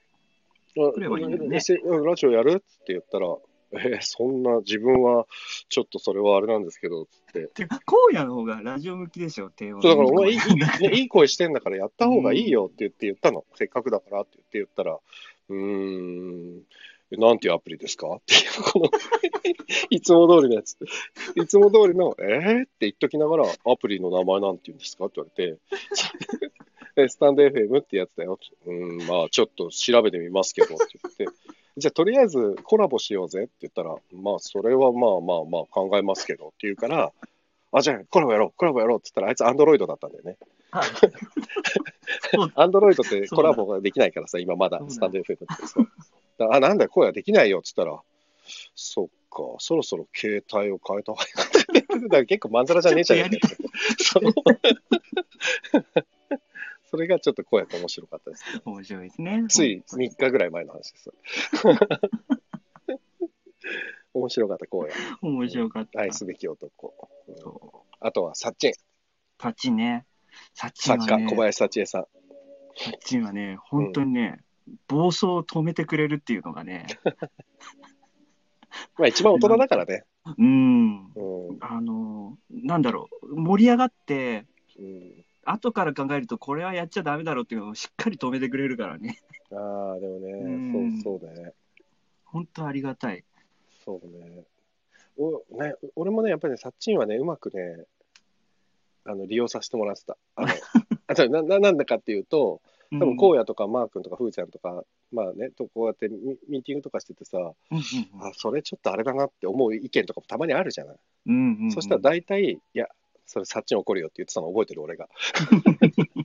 [0.78, 1.58] あ来ればいいのにね。
[1.58, 2.52] えラジオやる？
[2.52, 3.26] って言ったら、
[3.72, 5.26] えーそんな自分は
[5.70, 7.40] ちょっとそれはあれなんですけど、つって。
[7.44, 7.80] うてか、
[8.12, 13.44] 荒野の方がラジオ向きでしょ、低音そうだからお前いい いい,、ねね、いい声してんだからやった方がいいよって言って言ったの。
[13.54, 14.98] せっかくだからって言って言ったら、
[15.48, 16.62] うーん、
[17.18, 18.08] なんていうアプリですか？
[18.14, 18.86] っていう、この、
[19.90, 20.76] いつも通りのやつ。
[21.36, 25.06] いつも通りの、えー、って言っときながら、アプリの名前なんて言うんですか？
[25.06, 25.60] って言われて、
[26.96, 28.38] えスタンド FM ってやつだよ。
[28.66, 31.36] うん、まあちょっと調べてみますけどって言って、
[31.76, 37.12] じゃあとりあえずコラボしようぜって言ったら、まあそれはまあまあまあ考えますけどって言うから、
[37.72, 40.36] あ、じゃあコラボやろう、コラボやろうって言ったら、あいつアンドロイドだったんだよね。
[42.54, 45.80] アンドロイドってコラボができないからさ、今まだスタンド FM ってさ。
[46.50, 48.00] あ、なんだよ、声はできないよって言ったら、
[48.74, 51.80] そっか、そろそろ携帯を変えた方がいいかって。
[51.80, 53.48] だから結構まんざらじゃねえじゃねえか。
[56.92, 58.44] それがちょっと声が面白かったです。
[58.66, 59.46] 面白いですね。
[59.48, 61.10] つい3日ぐらい前の話です。
[64.12, 64.94] 面白かった、声が。
[65.22, 66.00] 面白かった。
[66.00, 66.94] 愛すべき男。
[67.28, 67.54] うんそう
[67.98, 68.72] あとは、サッチン。
[69.38, 70.04] タッチンね。
[70.54, 72.06] タッチン作家、小林幸恵さん。
[72.76, 74.44] タッチンはね、本当にね、
[74.86, 76.88] 暴走を止めてくれるっていうのがね、
[78.98, 80.04] まあ一番大人だからね。
[80.36, 81.58] うん、うん。
[81.60, 84.44] あの、なんだろう、盛り上がって、
[84.78, 89.18] うん後から考えると、これはやっちゃダメだろうっていうのをしっかり止めてくれるからね、
[89.50, 91.52] ああ、でもね、うんそうそうね。
[92.24, 93.24] 本当ありがたい。
[93.84, 94.44] そうね。
[95.18, 97.84] おね俺もね、やっぱりね、サッチンはね、うまくね、
[99.04, 100.16] あの利用させてもらってた。
[100.36, 100.48] あの
[101.08, 102.62] あとなななんだかっていうと、
[102.92, 107.82] 多分荒野とかマー君とかふーちゃんとか、まあね、とこうやってミミーティングとかしててさ、うんうん
[108.22, 110.96] あ、それちょっとあれだなって思う意見とかもたまにあるじゃない。
[111.26, 112.88] うんうんうんそしたら大体、いや、
[113.26, 115.08] それサッチン怒るよって言ってたの覚えてる、俺が。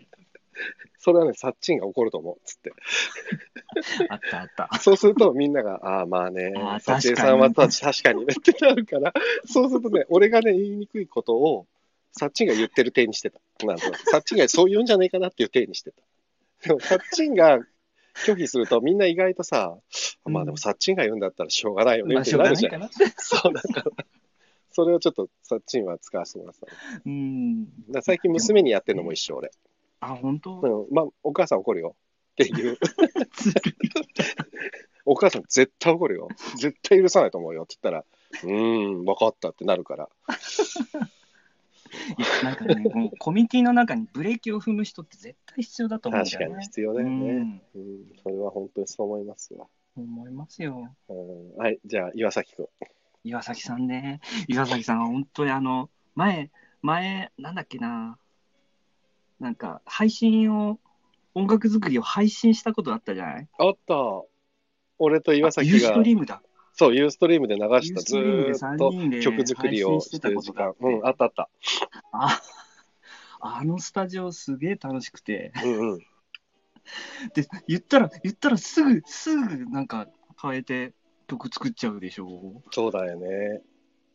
[1.00, 2.74] それはね、サッチンが怒ると思う、つって。
[4.10, 4.80] あったあった。
[4.80, 9.14] そうするとみんなが、ああ、まあねサチエさんは確確かにねってなるから、
[9.46, 11.68] そうするとね、俺がね、言いにくいことを、
[12.12, 13.40] サッチンが言ってる体にしてた。
[13.66, 16.02] なんサッチンがそう言うんじゃないかなっていう体にしてた。
[16.68, 17.60] でも、サッチンが
[18.26, 19.78] 拒否すると、みんな意外とさ、
[20.26, 22.72] まあでも、サッチンが言うんだったらしょうがないよねまあ、ってしょうなるじゃん。
[22.72, 23.12] がないかな。
[23.18, 24.06] そうだから、
[24.78, 26.68] それをちょっと、サッチンは使わせてもらってた
[27.04, 27.66] うん。
[27.92, 29.50] ら最近娘にやってるのも一緒、俺。
[30.02, 30.60] あ、本当？
[30.62, 31.96] うん、まあ、お母さん怒るよ
[32.34, 32.78] っていう。
[35.04, 36.28] お母さん絶対怒るよ。
[36.60, 38.06] 絶対許さないと思うよって言ったら、
[38.44, 40.10] うーん、分かったってなるから。
[42.16, 46.56] いやなんかね、このコミュニティの中にブレーキを踏む人って絶対必要だと思うんだ確よね。
[46.56, 47.32] かに必要だよね。
[47.32, 49.66] うんうん、それは本当にそう思いますわ。
[49.96, 50.94] 思いますよ。
[51.10, 52.68] うん、はい、じゃあ、岩崎くん。
[53.28, 54.22] 岩崎さんね。
[54.48, 56.50] 岩崎さんは本当にあの、前、
[56.82, 58.18] 前、なんだっけな。
[59.40, 60.80] なんか、配信を、
[61.36, 63.48] 音楽作りを配信したことあったじゃない？
[63.60, 63.96] あった。
[64.98, 66.42] 俺と岩崎がユースト、リームだ。
[66.74, 70.74] そう、ユーストリームで流した、ユースずトリームでーっと三人で曲作りをしてる時間。
[70.80, 71.50] うん、あったあった。
[72.12, 72.42] あ
[73.40, 75.52] あのスタジオすげえ楽しくて。
[75.64, 76.00] うんうん。
[77.36, 80.08] で、言ったら、言ったらすぐ、すぐなんか
[80.42, 80.94] 変えて
[81.28, 82.62] 曲作っちゃうでしょ。
[82.72, 83.62] そうだよね。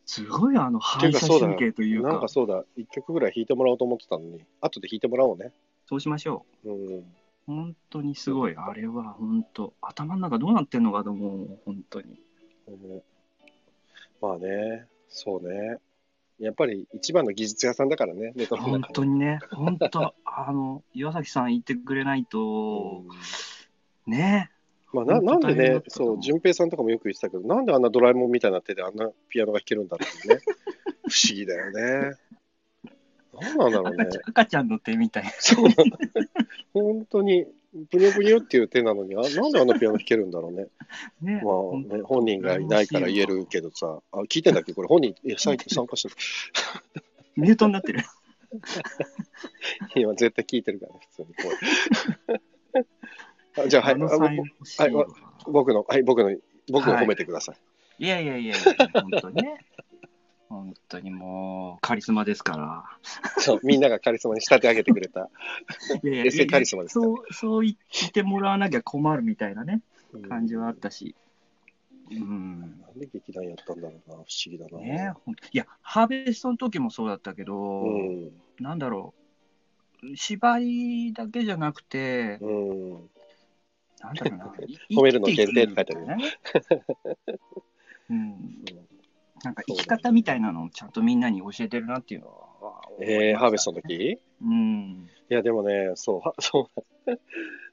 [0.05, 5.53] すごいあの反射神経というかなんか、そうだ、一曲ぐらい弾いてもらおうと思ってたのに、後で弾いてもらおうね。
[5.85, 6.97] そうしましょうん。
[6.99, 7.03] う。
[7.45, 8.55] 本当にすごい。
[8.57, 11.59] あれは本当、頭の中どうなってんのかと思う。
[11.65, 12.19] 本当に。
[12.67, 13.03] ね
[14.21, 15.77] まあね、そうね。
[16.39, 23.03] やっぱり一番の技術屋さんだからね、ネトロの本中当にね、本当、あの、岩崎さん言ってくれないと、
[24.07, 24.49] ね。
[24.93, 30.39] まあ、ななんでねそう、淳平さんとかもよく言ってたけど、なんであんなドラえもんみたいな手であんなピアノが弾けるんだろうね。
[31.09, 32.15] 不思議だよね。
[33.33, 34.11] なんなんだろうね赤。
[34.11, 35.31] ちゃん赤ちゃんの手みたいな。
[35.39, 35.97] そうなんだ。
[36.73, 37.45] 本当に、
[37.89, 40.67] ぷにょぷにょっていう手なのに、あなんであんなピアノ弾けるんだろうね。
[41.21, 41.41] ね。
[41.43, 41.51] ま
[41.93, 44.73] あ、ね、本人がいないから言えるけどさ、あ聞いてんだっけ？
[44.73, 46.13] これ本人、いや、最近参加して
[47.35, 47.99] ミュートになってる。
[47.99, 48.05] る。
[49.95, 51.29] 今絶対聞いてるからね、普通に。
[53.57, 54.41] あじゃあ、はい、はい
[55.45, 56.35] 僕の、はい、僕の、
[56.71, 57.57] 僕を褒めてください。
[58.05, 59.65] いやいやいやいや、本当にね。
[60.49, 62.83] 本当にもう、カリスマですから。
[63.39, 65.29] そう、みんながカリスマに仕立て上げてくれた。
[66.03, 67.75] いやいや エセカリスマですからそう、そう言
[68.07, 69.81] ってもらわなきゃ困るみたいなね、
[70.29, 71.15] 感じはあったし。
[72.11, 72.59] うん。
[72.81, 74.77] なんで劇団やったんだろうな、不思議だな。
[74.79, 75.13] ね
[75.51, 78.31] いや、ハーベストの時もそうだったけど、うん。
[78.59, 79.13] なんだろ
[80.03, 83.09] う、芝居だけじゃなくて、うん。
[84.03, 84.45] なんだろうな。
[84.89, 86.17] い褒めるの限定って書いてあるね。
[88.09, 88.17] うん。
[88.17, 88.65] うん
[89.43, 92.81] なんか生き方みたいなのをちゃんとみんなに教えてるなっていうのは。
[93.01, 93.93] えー、ハーベストの時？
[93.93, 95.09] いうん。
[95.27, 96.81] や、でもね、そう、はそう、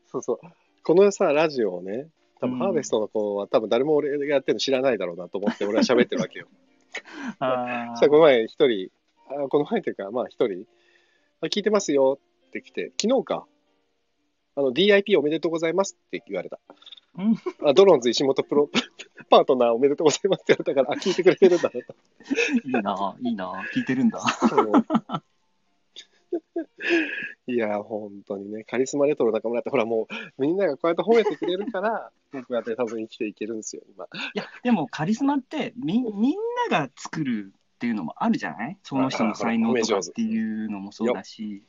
[0.07, 0.39] そうそう。
[0.83, 2.09] このさ、ラジオをね、
[2.41, 6.49] 多分うんハーベストの子は多分誰も俺がやってるの知らないだろうなと思って俺は喋ってるわけよ。
[7.39, 8.91] あそしたらこの前一人、
[9.29, 10.67] あこの前っていうか、まあ一人、
[11.41, 12.19] あ聞いてますよ
[12.49, 13.47] って来て、昨日か、
[14.61, 16.61] あの、DIP おめでとうございますって言われた。
[17.19, 17.35] うん
[17.69, 18.71] あドローンズ石本プロ
[19.31, 21.79] パートナーおめでとうございますって言われたから、あ、聞いてくれてるんだなと。
[22.65, 24.21] いいな、いいな、聞いてるんだ。
[27.47, 30.07] いや、本当にね、カリスマレトロ中村って、ほらも
[30.39, 34.05] う、みんながこうやって褒めてくれるから、 僕やって多分生きていけるんですよ、今。
[34.05, 36.35] いや、でもカリスマってみみん
[36.71, 38.79] なが作るっていうのもあるじゃない？
[38.83, 41.63] その人の才能とかっていうのもそうだし。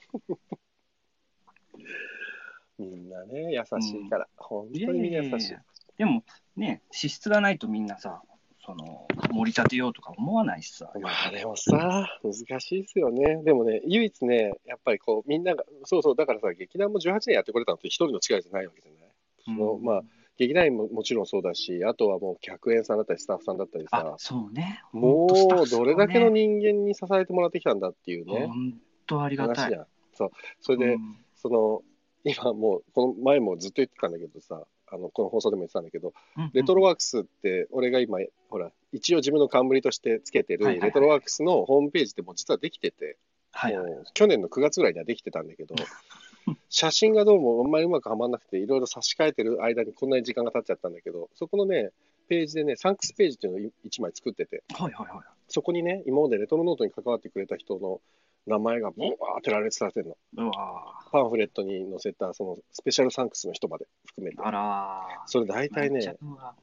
[2.82, 5.55] みんなね、優しいから、本当にみんな優しい。
[5.97, 6.23] でも
[6.55, 8.21] ね、資質がないとみんなさ、
[8.65, 10.91] その、盛り立てようとか思わないしさ。
[11.01, 13.41] まあでもさ、難しいですよね。
[13.43, 19.01] でもね、唯一ね、やっぱりこう、みんなが、そうそう、だからさ、劇団も18年やってこれたのって一人の力じゃないわけじゃない？
[19.45, 20.01] そのまあ、
[20.38, 24.82] 劇団員ももちろんそうだし、あとはもう客演さんだったり、スタッフさんだったりあさ、、そうね。
[24.91, 28.73] もうどれだけのね人間に支えてもらってきたんだっていうね、本
[29.07, 29.55] 当ありがたい。
[29.65, 29.86] 話じゃん。
[30.13, 30.32] そう。
[30.59, 31.82] それで、うんその、
[32.24, 36.13] 今もう、この前もずっと言ってたんだけどさ、あの、この放送でも言ってたんだけど、
[36.53, 38.19] レトロワークスって、俺が今、
[38.49, 43.17] ほら、一応自分の冠としてつけてるレトロワークスのホームページでも実はできてて、
[43.51, 43.91] はいはい。
[43.91, 45.76] もう去年の9月ぐらいにはできてたんだけど、
[46.69, 51.91] 写真がどうもあんまりうまくはまんなくて、いろいろ差し替えてる間にこんなに時間が経っちゃったんだけど、そこのね、
[52.28, 55.26] ページでね、サンクスページっていうのを1枚作ってて、はいはいはい。
[55.47, 58.01] そこにね、今までレトロノートに関わってくれた人の
[58.47, 60.45] 名前がブワーって羅列されてるの。
[60.45, 64.45] うわパンフレットに載せた、そのスペシャルサンクスの人まで含めてー。
[64.45, 65.27] あらー。
[65.27, 66.55] それ大体ねめっちゃ、うわ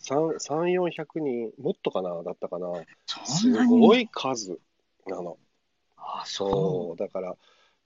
[0.00, 2.68] 3、3 400人、もっとかな、だったかな。
[3.06, 4.58] そすごい数
[5.06, 5.38] なの。
[5.96, 6.50] あ、そ。
[6.50, 7.36] そうだから、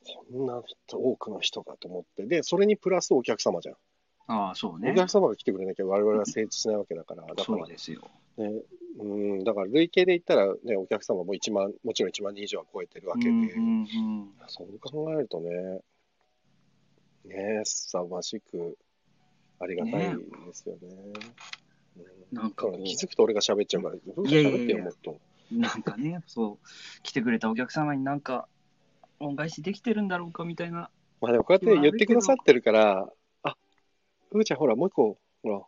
[0.07, 2.27] こんな人多くの人かと思って。
[2.27, 3.77] で、それにプラスお客様じゃん。
[4.29, 4.33] う。
[4.33, 4.95] ああ、そうねお。
[4.95, 7.23] 客様が来てくれなきゃ我々は成立しないわけだから。
[7.27, 8.03] だからそうですよ。
[8.37, 8.53] ね、
[8.99, 9.05] う
[9.37, 13.31] ん、だから累計で言ったらね、お客様も1万、もちろん1万人以上は超えてるわけで。
[13.31, 15.81] うんうんうんそう考えるとね、
[17.25, 18.77] ねすさまじく
[19.59, 20.89] ありがたいですよね。
[20.89, 21.55] うん
[22.33, 25.21] なんか気づくと俺が喋っちゃうから、どうってよ、もっと。
[25.53, 28.49] なんかね、そう、来てくれたお客様になんか、
[29.21, 30.91] 恩返しできてるんだろうかみたいな。
[31.21, 33.13] まあでもこうやって言ってくださってるから、あ、
[34.35, 35.59] ふーちゃんほら、もう一個、ほら、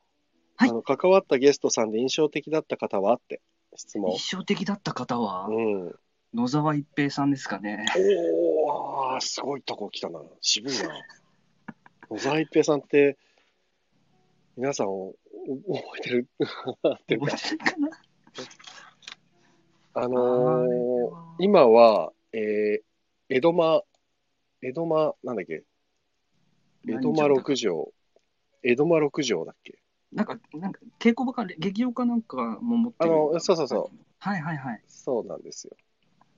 [0.56, 3.40] はいあの関わったゲストさんで印象的だった方はって
[3.76, 4.10] 質問。
[4.12, 5.94] 印象的だった方は、うん。
[6.34, 7.86] 野沢一平さんですかね。
[7.96, 10.20] おー、すごいとこ来たな。
[10.40, 10.88] 渋いな。
[12.10, 13.16] 野沢一平さんって、
[14.56, 15.14] 皆さんを
[15.68, 16.36] お覚えてるっ
[17.06, 17.88] ていうか覚え、てるかな？
[19.94, 22.82] ああのーれは今は、えー、
[23.28, 23.82] 江戸間、
[24.62, 25.62] 江戸間、なんだっけ、
[26.88, 27.92] 江戸間六条、
[28.68, 29.78] 江戸間六条だっけ？
[30.12, 33.10] なんか、なんか、稽古場か、劇場かなんかも持ってる。
[33.12, 33.98] あのそうそうそう。
[34.18, 34.82] はいはいはい。
[34.86, 35.76] そうなんですよ。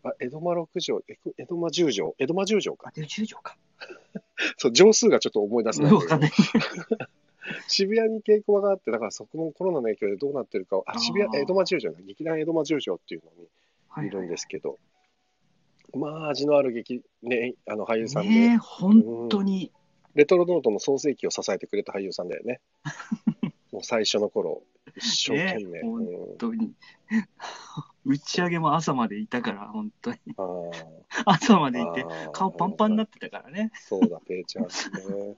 [0.04, 2.92] あ、江戸間六条、え江戸間十条、江戸間十条かあ、。
[2.92, 3.56] で、十条か。
[4.58, 6.32] そう、条数がちょっと思い出せないんだけどわかんない。
[7.66, 13.30] 渋谷に稽古場があって、だからそこのコロナの影響でどうなってるかを、あ、渋あー谷、江戸間十条だ、劇団江戸間十条っていうの
[13.88, 14.78] はいにいるんですけど、
[15.94, 19.72] まあ、味のある劇、ね、あの俳優さんで、ねえ、本当に。
[20.14, 22.60] レトロノートの創世記を支えてくれた俳優さんだよね。
[23.72, 24.62] もう最初の頃、
[24.96, 25.82] 一生懸命。
[25.82, 26.06] 本
[26.38, 26.72] 当に。
[28.04, 30.18] 打ち上げも朝までいたから、本当に。
[31.26, 33.70] 朝までいて、顔パンパンになってたからね。
[33.74, 35.36] そうだ、ペイちゃんね。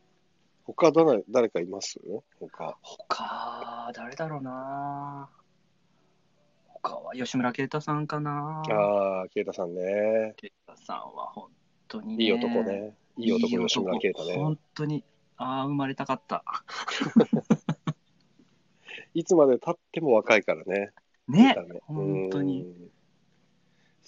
[0.64, 2.00] 他誰誰かいます？
[2.38, 2.78] 他。
[2.82, 5.28] 他、誰だろうな
[6.68, 10.34] 他は吉村啓太さんかなああ、ケイタさんね。
[10.36, 11.50] 啓太さんは本
[11.88, 12.24] 当にね。
[12.24, 12.94] いい男ね。
[13.20, 14.58] いい男、吉村啓太ね本。
[14.74, 15.04] 当に。
[15.36, 16.44] ああ、生まれたかった。
[19.14, 20.92] いつまで経っても若いからね。
[21.28, 22.62] ねね本当に。
[22.62, 22.90] うん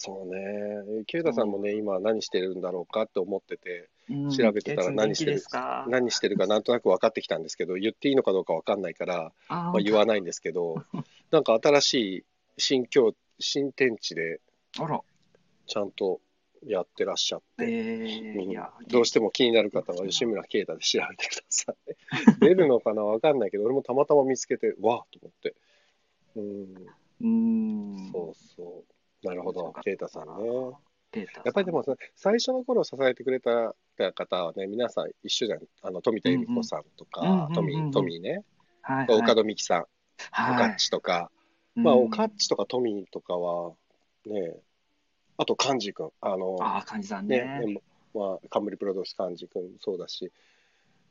[0.05, 1.05] そうね。
[1.07, 5.41] ケイタさんもね、今何してるんだろうかって思ってて、うん調べてたら何してる
[5.87, 10.85] 何してるかなんとなく分かってきたんですけど、言っていいのかどうか分かんないから、あーまあ、言わないんですけど、
[11.31, 12.25] なんか新しい
[12.59, 14.41] 新境、新天地で
[14.75, 16.21] ちゃんと
[16.67, 21.77] やってらっしゃって、えー、どうしても気になる方は吉村啓太で調べてください。
[22.41, 25.55] 出るのかな分かんないけど、俺もたまたま見つけて、わーと思って。
[26.37, 26.75] うん、
[27.21, 28.13] うーん。
[28.13, 28.85] そうそ
[29.23, 29.27] う。
[29.27, 31.25] なるほど、啓太さんね。
[31.45, 35.61] やっぱりでもさ、最初の頃支えてくれたた方はね、皆さん一緒じゃん。
[35.83, 37.49] あの、富田由美子さんとか、うんうんう
[37.89, 38.45] んトミーね、
[38.81, 39.85] はい、岡戸美希さん、お
[40.31, 40.69] はい。
[40.69, 41.31] かっちとか、
[41.75, 42.05] まあ、うん。
[42.05, 43.73] おかっちとかトミーとかは、
[44.27, 44.57] ね、
[45.39, 47.67] あと、幹事君、あの、ああ、感じさんね、ね。
[47.75, 47.83] ね
[48.15, 50.31] まあ、冠プロデュース幹事君もそうだし、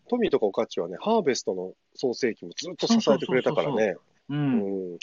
[0.07, 3.95] トミーとかおかっちはね、ハーベストの創世期もずっと支えてくれたからね、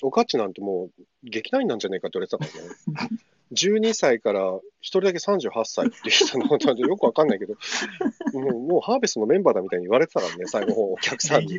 [0.03, 2.61] おかっちなんてもう、劇団員なんじゃねえかって言われてた
[2.93, 3.19] からね。
[3.53, 7.55] 12歳から1人だけ38歳っていう人のことでよくわかんないけど、
[8.35, 11.59] もうもうハーベストのメンバーだみたいに言われてたからね、最後お客さんに。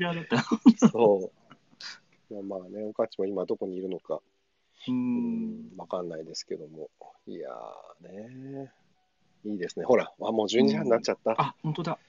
[0.92, 1.32] そ
[2.30, 2.34] う。
[2.44, 4.22] まあまあね、おかっちも今どこにいるのか、
[4.88, 4.92] う。
[4.92, 6.90] うんん、わかんないですけども。
[7.28, 8.72] いやーね、
[9.46, 9.86] いいですね。
[9.86, 11.36] ほら、あもう12時半になっちゃった。
[11.38, 12.00] あ、本当だ。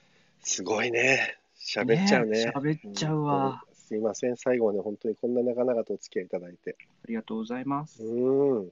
[0.41, 1.37] すごいね。
[1.59, 2.45] 喋っちゃうね。
[2.45, 3.63] ね喋っちゃうわ。
[3.73, 6.77] すいません、最後はね、本当にこんな長々とお付き合いいただいて。
[7.03, 8.03] ありがとうございます。
[8.03, 8.65] うん。
[8.67, 8.71] い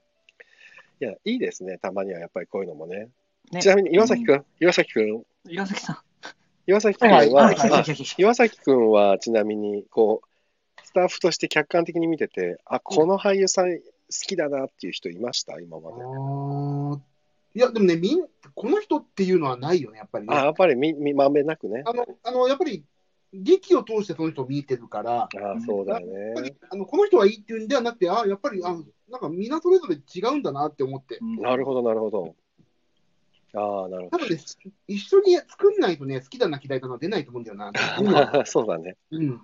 [0.99, 3.09] や、いいですね、たまにはやっぱりこういうのもね。
[3.51, 5.97] ねちなみに岩崎くん、岩崎くん、岩崎さん。
[6.67, 10.28] 岩崎くんは、岩崎くんはちなみに、こう、
[10.89, 15.59] スタッフとして客観的に見てて、あ、この俳優さん好きだなっていう人いました？
[15.59, 15.97] 今まで。
[17.53, 18.25] いや、でもね、みん
[18.55, 20.35] この人っていうのはないよね、やっぱりね。
[20.35, 21.83] あ、やっぱりみ、み、まんべんなくね。
[21.85, 22.83] あの、あのやっぱり、
[23.31, 25.29] 劇を通してその人を見てるから、あ
[25.63, 26.57] そうだよやっぱりね。
[26.71, 28.75] あのこの人はいいっていうんではなくて、あやっぱりあ
[29.11, 32.35] なんかみんなそれぞれ違うんだなって思って、なるほど、なるほど。
[33.53, 34.41] ああ、なるほ多分ね、
[34.87, 37.71] 一緒に作んないとね、好きだな、嫌いだな、出ないと思うんだよな。
[37.71, 38.45] ど。
[38.45, 38.97] そうだね。
[39.11, 39.41] うん、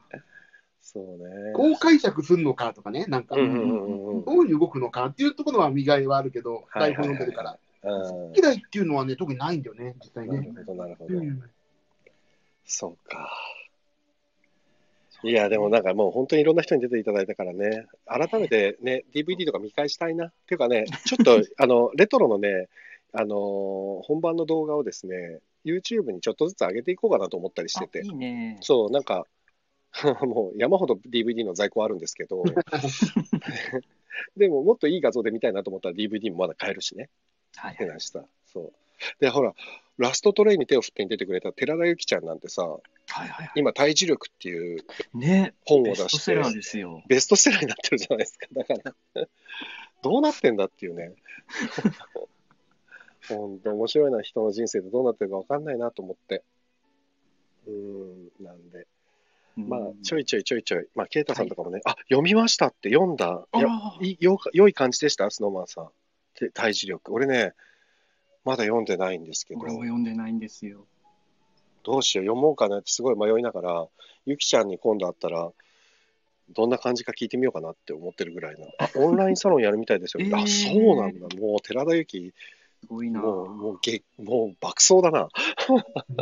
[0.95, 1.51] そうね。
[1.53, 7.51] こう解釈するのかとかね、なんか、うんうんうんうんどういうふうに動くのかっていうところは磨いはあるけど、台本読んでるから。
[7.51, 7.59] うん
[8.35, 10.39] 嫌いっていうのはね、特にないんだよね、実際ね。
[10.39, 11.15] なるほど、なるほど。
[11.15, 11.43] うん
[12.63, 13.29] そうか。
[15.23, 20.27] いや、でもなんかもう本当にいろんな人に出ていただいたからね、改めてね、DVD とか見返したいな。
[20.27, 22.69] っていうかね、ちょっと あのレトロのね、
[23.11, 28.57] あのー本番の動画をですね、YouTube にちょっとずつ上げていこうかなと思ったりしててあい、いね。
[28.61, 29.27] そう、なんか、
[30.25, 32.43] もう山ほど DVD の在庫あるんですけど、
[34.35, 37.09] でももっといい画像で見たいなと思ったら DVD もまだ買えるしね。
[37.55, 38.25] はいしさ。
[38.45, 38.73] そう。
[39.19, 39.53] で、ほら、
[39.97, 44.79] ラストトレインに手を振ってに出てくれた寺田由紀ちゃんなんてさ、はいはいは今、体重力っていう
[45.13, 45.17] い。
[45.17, 45.53] ね。
[45.65, 47.03] 本を出ベストしてセラ、ーですよ。
[47.07, 48.47] ベストセラーになってるじゃないですか。
[48.51, 48.73] だか
[49.13, 49.27] ら、
[50.03, 51.13] どうなってんだっていうね。
[53.29, 56.43] 本当面白いな、人の人生でどうなってるか分かんないなと思って。
[57.67, 58.87] うーん、なんで。
[59.55, 60.21] まあ、ちょい。
[60.21, 63.45] いちょいちょいちょい、まあ、ケイタさんとかもね、あ、読みましたって読んだ。
[64.01, 65.29] いよ良い感じでした？
[65.31, 65.89] スノーマンさん。
[66.39, 67.13] で体重力。
[67.13, 67.53] 俺ね、
[68.43, 69.61] まだ読んでないんですけど。
[69.61, 70.85] 俺も読んでないんですよ。
[71.83, 73.87] どうしよう、読もうかなってすごい迷いながら、
[74.25, 75.51] ゆきちゃんに今度会ったら、
[76.49, 78.67] どんな感じか聞いてみようかなって思ってるぐらいな。
[78.79, 80.23] あ、オンラインサロンやるみたいですよ。
[80.23, 81.27] えーあ、そうなんだ。
[81.39, 82.33] もう寺田由紀、
[82.81, 83.21] すごいな。
[83.21, 85.29] もう、もう、げもう爆走だな。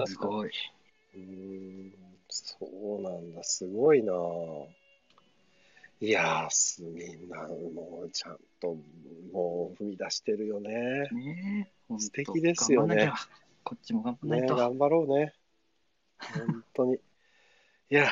[0.06, 0.50] すごい。
[1.16, 1.94] うーん、
[2.34, 3.44] そうなんだ。
[3.44, 4.14] すごいな。
[6.02, 8.76] いやー、すみんな、もうちゃんと、
[9.32, 11.08] もう踏み出してるよね。
[11.12, 12.00] ねえ。
[12.00, 13.28] 素敵ですよね頑張んなきゃ
[13.64, 14.56] こっちも頑張んなねいと。
[14.56, 15.34] 頑張ろうね。
[16.18, 16.96] 本当に。
[16.96, 17.00] い
[17.90, 18.10] やー、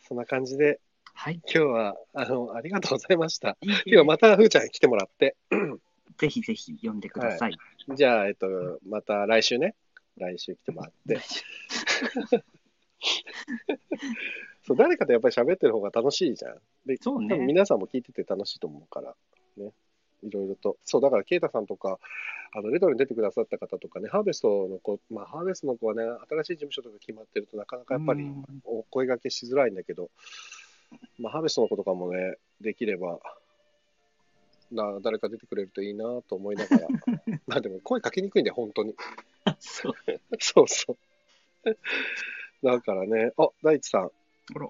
[0.00, 0.80] そんな感じで、
[1.12, 1.34] はい。
[1.34, 3.58] 今日は、あの、ありがとうございました。
[3.60, 5.36] 今日はまた、ふーちゃんに来てもらって。
[6.16, 7.56] ぜひぜひ読んでください。
[7.94, 8.46] じゃあ、えっと、
[8.88, 9.74] また来週ね。
[10.16, 11.20] 来週来てもらって。
[14.66, 16.58] そう、誰かとやっぱり喋ってる方が楽しいじゃん。
[16.86, 19.14] で、そうね多分皆さんも聞いてて楽しいと思うから、
[19.56, 19.72] ね。
[20.22, 20.76] いろいろと。
[20.84, 21.98] そう、だから、ケイタさんとか、
[22.52, 30.10] あの、レトロに出てくださった方とかね、ハーベストの子、まあ、ハーベストの子はね、新しい事務所とか決まってるとなかなかやっぱりうんお声掛けしづらいんだけど、
[31.18, 33.20] まあ、ハーベストの子とかもね、できれば、
[34.70, 36.88] な誰か出てくれるといいなと思いながら、
[37.46, 38.94] まあでも声かけにくいんだよ、本当に。
[39.60, 39.94] そう。
[40.38, 40.92] そうそ
[41.64, 41.76] う。
[42.62, 44.02] だからね、あ、大地さん。
[44.02, 44.10] あ
[44.58, 44.68] ら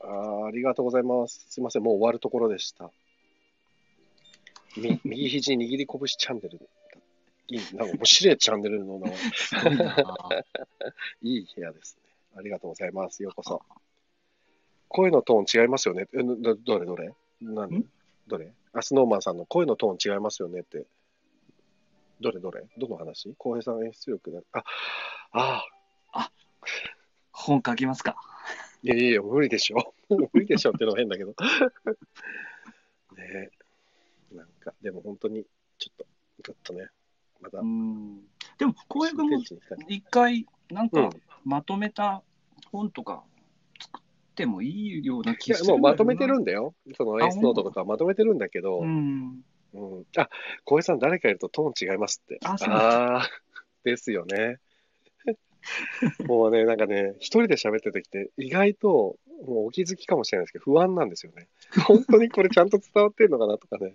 [0.00, 1.46] あーありがとうございます。
[1.48, 2.90] すいません、もう終わるところでした。
[4.76, 6.68] み 右肘握り拳チャンネル。
[7.48, 9.74] いい、なんか面白いチャンネルの名前。
[9.74, 9.96] いな。
[11.22, 12.02] いい部屋ですね。
[12.36, 13.22] ありがとうございます。
[13.22, 13.62] ようこそ。
[14.88, 16.08] 声のトーン違いますよね。
[16.12, 17.14] えどどれどれ？
[17.40, 17.90] 何ん
[18.26, 18.52] どれ？
[18.72, 20.86] あ、スノーマンさんの声のトーン違いますよねって。
[22.20, 22.66] どれどれ？
[22.76, 23.34] どの話？
[23.38, 24.40] 浩平さん演出力だ。
[24.52, 24.64] あ、
[25.32, 25.64] あ
[26.12, 26.30] あ、
[27.46, 28.16] 本書きますか？
[28.82, 29.94] いやいやいや、無理でしょ。
[30.10, 31.34] 無理でしょっていうのは変だけど。
[33.16, 33.50] ね
[34.32, 34.34] え。
[34.36, 35.44] なんか、でも本当に、
[35.78, 36.06] ちょっと、
[36.44, 36.88] ちょっとね、
[37.40, 38.28] またう、ん。
[38.58, 39.38] でも、浩平君も
[39.88, 41.10] 一回、なんうかん、
[41.44, 42.22] まとめた
[42.70, 43.24] 本とか
[43.80, 44.02] 作っ
[44.34, 44.68] てもい
[45.00, 46.74] いようない気やがするもうまとめてるんんだよ。
[46.96, 48.80] そのあエースノートとかまとめてるんだけど。
[48.80, 49.44] うん。
[49.74, 50.28] うん、あ、
[50.64, 52.38] 小平さん、誰かいるとトーン違いますって。
[52.44, 54.58] あそうですよね。
[56.26, 59.16] もうね、なんかね、一人で喋ってる時って、意外と、
[59.46, 61.48] もうお気づきかもしれないですけど、不安なんですよね。
[61.86, 63.94] 本当にこれちゃんと伝わってるのかなとかね。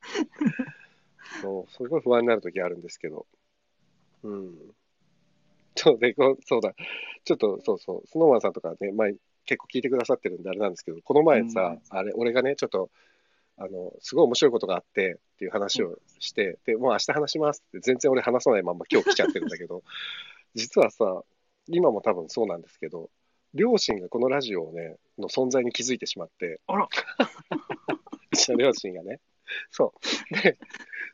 [1.42, 3.26] そう、すごい不安になる時あるんですけど。
[4.22, 4.74] うん。
[5.76, 6.74] そうで、こうそうだ。
[7.24, 9.14] ちょっと、そうそう、スノーマンさんとかね、前、
[9.46, 12.90] 結構聞いてくださってるんであれなんですけど、この前さ、あれ、俺がね、ちょっと、
[13.56, 19.82] あの、すごい面白いことがあってっていう話をして、で、もう明日話しますって全然俺話さないまんま今日来ちゃってるんだけど、
[20.54, 21.22] 実はさ、
[21.66, 23.10] 今も多分そうなんですけど、
[23.54, 26.88] 両親がこのラジオをね、の存在に気づいてしまって、あら
[28.32, 29.20] うちの両親がね。
[29.70, 29.94] そ
[30.30, 30.42] う。
[30.42, 30.58] で、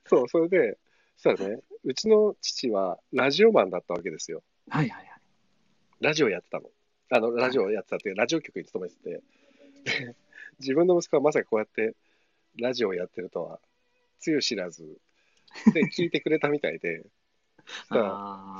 [0.06, 0.78] そう、それで、
[1.16, 4.42] そしたらね、うちの父はラジオマンだったわけですよ。
[4.68, 5.20] はいはいはい。
[6.00, 6.70] ラジオやってたの。
[7.10, 9.22] あの、ラジオやってたっていう、ラジオ局に勤めてて、
[9.84, 10.16] で
[10.58, 11.94] 自分の息子はまさかこうやって
[12.58, 13.60] ラジオをやってるとは、
[14.18, 14.98] つゆ知らず、
[15.74, 17.04] で、聞いてくれたみたいで、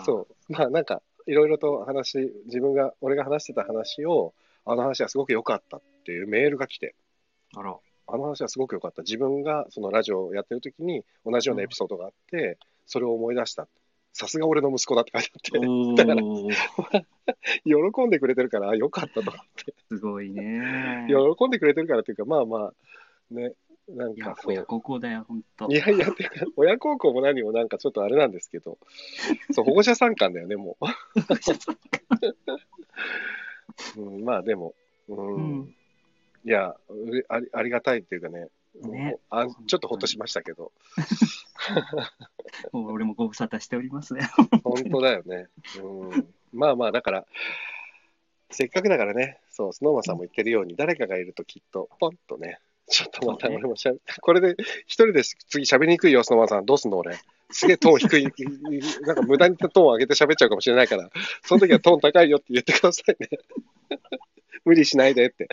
[0.05, 4.35] そう、まあなんか、いろいろと話、自分が、俺が話してた話を、
[4.65, 6.95] あの話はすごく良かったっていうメールが来て、
[7.57, 7.77] あら。
[8.13, 9.03] あの話はすごく良かった。
[9.03, 13.69] 自分がそのラジオをやってる時に同じようなエピソードがあって、それを思い出した。
[14.13, 16.55] さすが俺の息子だって書いてあって、お だからー、
[17.93, 19.75] 喜んでくれてるから、あ良かったと思って。
[19.89, 21.07] すごいね。
[21.09, 23.55] 喜んでくれてるからっていうか、まあまあ、ね、
[23.97, 25.75] なんか、そう親孝行だよ、ほんとい。
[25.75, 28.79] やいや、ってか、親孝行も何もなんかちょっとあれなんですけど、
[29.53, 30.77] そう、保護者参観だよね、も
[33.97, 34.01] う。
[34.01, 34.75] うん、まあでも、
[35.09, 35.75] うん、うん
[36.45, 36.75] いや
[37.29, 40.73] あり、ありがたいっていうかね、ねあちょっとほっとしましたけど、
[42.73, 44.23] もう俺もご無沙汰しておりますね。
[44.65, 45.49] 本当だよね。
[45.83, 47.27] うん、まあまあ、だから、
[48.51, 52.59] せっかくだからね、そう、スノーマンさんも言ってるように、誰かがいるときっと、ポンとね、
[52.91, 57.17] ちょっとまたそうね俺もしゃべ、これで一人で次喋りにくいよ、スノーマンさん、どうすんの俺？
[57.53, 58.25] すげえトーン低い、
[59.03, 61.09] なんか無駄にトーン上げて喋っちゃうかもしれないから、
[61.43, 63.29] その時はトーン高いよって言ってくださいね。
[64.65, 65.49] 無理しないでって。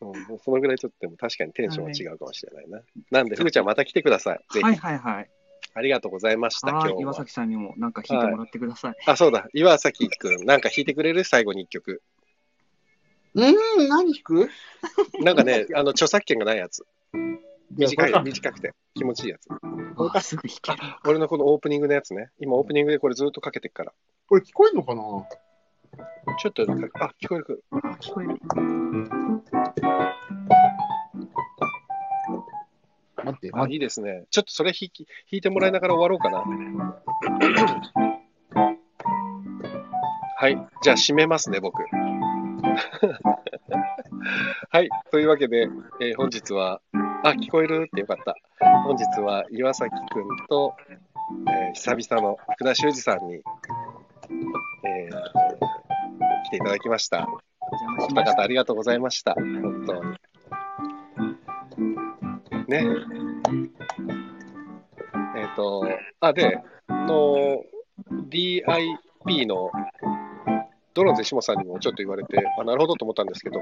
[0.00, 2.80] うん、もうそのぐらいちょっとでも確かにテンションは違うかもしれないな。
[3.10, 4.38] なんで、ふぐちゃんまた来てください。
[4.52, 4.62] ぜひ。
[4.62, 5.30] はいはいはい。
[5.74, 7.00] ありがとうございました、今はい、日は。
[7.02, 8.94] 岩崎さんにもなんか弾いてもらってください。
[9.04, 9.48] あ、そうだ。
[9.52, 11.24] 岩崎くん、なんか弾いてくれる？
[11.24, 12.02] 最後に一曲。
[13.34, 13.50] うー
[13.84, 14.48] ん、何弾く？
[15.20, 16.84] なんかね、あの、著作権がないやつ。
[17.76, 19.48] 短い、短くて気持ちいいやつ。
[20.12, 20.78] あすぐ弾ける。
[21.06, 22.30] 俺のこのオープニングのやつね。
[22.40, 23.92] 今オープニングでこれずっとかけてっから。
[24.28, 25.02] これ聞こえるのかな？
[26.38, 26.66] ちょっと、あ、
[27.20, 27.64] 聞こえる。
[27.70, 28.36] あ、聞こえる。
[33.22, 34.24] 待って、あ、いいですね。
[34.30, 36.44] ちょっとそれ弾き、弾いてもらいながら終わろうかな。
[40.36, 40.68] はい。
[40.82, 41.82] じゃあ締めますね、僕。
[44.70, 44.88] はい。
[45.10, 45.68] というわけで、
[46.00, 46.80] えー本日は、
[47.24, 47.86] あ、聞こえる？
[47.86, 48.36] ってよかった。
[48.84, 50.74] 本日は岩崎くんと、
[51.48, 55.10] えー久々の福田修二さんに、えー
[56.44, 57.28] 来ていただきました。
[58.00, 58.24] お二。
[58.24, 59.34] 方ありがとうございました。
[59.34, 60.16] 本当に。
[62.68, 62.84] ね。
[65.36, 65.86] えっ、と、
[66.20, 67.62] あ、で、の、
[68.28, 69.70] DIP の
[70.94, 73.60] ドローンズ石本さんにもちょっと言われて、あ、なるほどと思ったんですけど、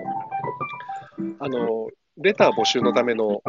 [1.40, 3.42] あの、レター募集のための、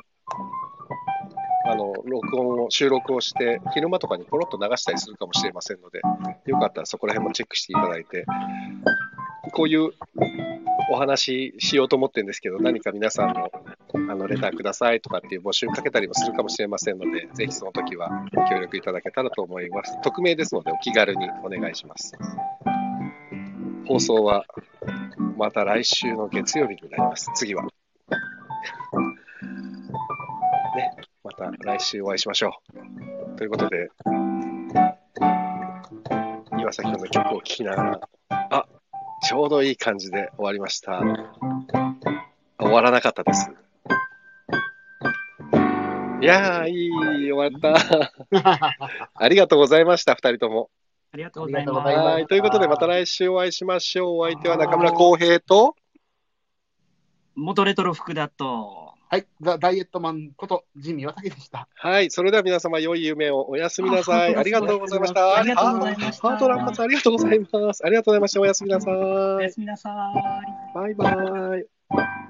[1.65, 6.01] あの、録音を、収録をして、昼間とかにポロッと流したりするかもしれませんので、
[6.45, 8.25] よかったらそこら辺もチェックしていただいて、
[9.53, 9.91] こういう
[10.91, 13.51] お話ししようと思ってるんですけど、何か皆さんの
[13.93, 19.99] あのレターくださいとかっていう募集かけたりもするかもしれませんので、ぜひその時はご協力いただけたらと思います。
[20.01, 22.14] 匿名ですのでお気軽にお願いします。
[23.90, 24.45] 放送は
[25.36, 27.32] また来週の月曜日になります。
[27.34, 27.64] 次は。
[27.64, 27.70] ね、
[31.24, 32.52] また来週お会いしましょ
[33.34, 33.36] う。
[33.36, 33.90] ということで、
[36.60, 37.99] 岩崎君の曲を聴きながら、
[38.30, 38.68] あ
[39.24, 41.02] ちょうどいい感じで終わりました。
[42.60, 43.52] 終わらなかったです。
[46.22, 48.14] いやー、いい、終わった。
[49.16, 50.70] ありがとうございました、二人とも。
[51.43, 52.06] ありがとうございます。
[52.06, 54.19] はい、ということで、また来週お会いしましょう。
[54.19, 55.76] お相手は中村浩平と、
[57.35, 61.68] 元レトロ福田と、はい、ザ・ダイエットマンことジミー岩崎でした。
[61.73, 64.35] はい、それでは皆様、良い夢をおやすみなさい。
[64.35, 65.35] あありがとうございました。
[65.38, 67.84] ありがとうございましたハート乱発ありがとうございます。
[67.84, 68.41] ありがとうございました。
[68.41, 68.64] おやす。
[68.64, 68.93] みなさい。
[68.93, 69.60] おやす。
[69.60, 70.76] みなさい。
[70.76, 72.28] バイバイ。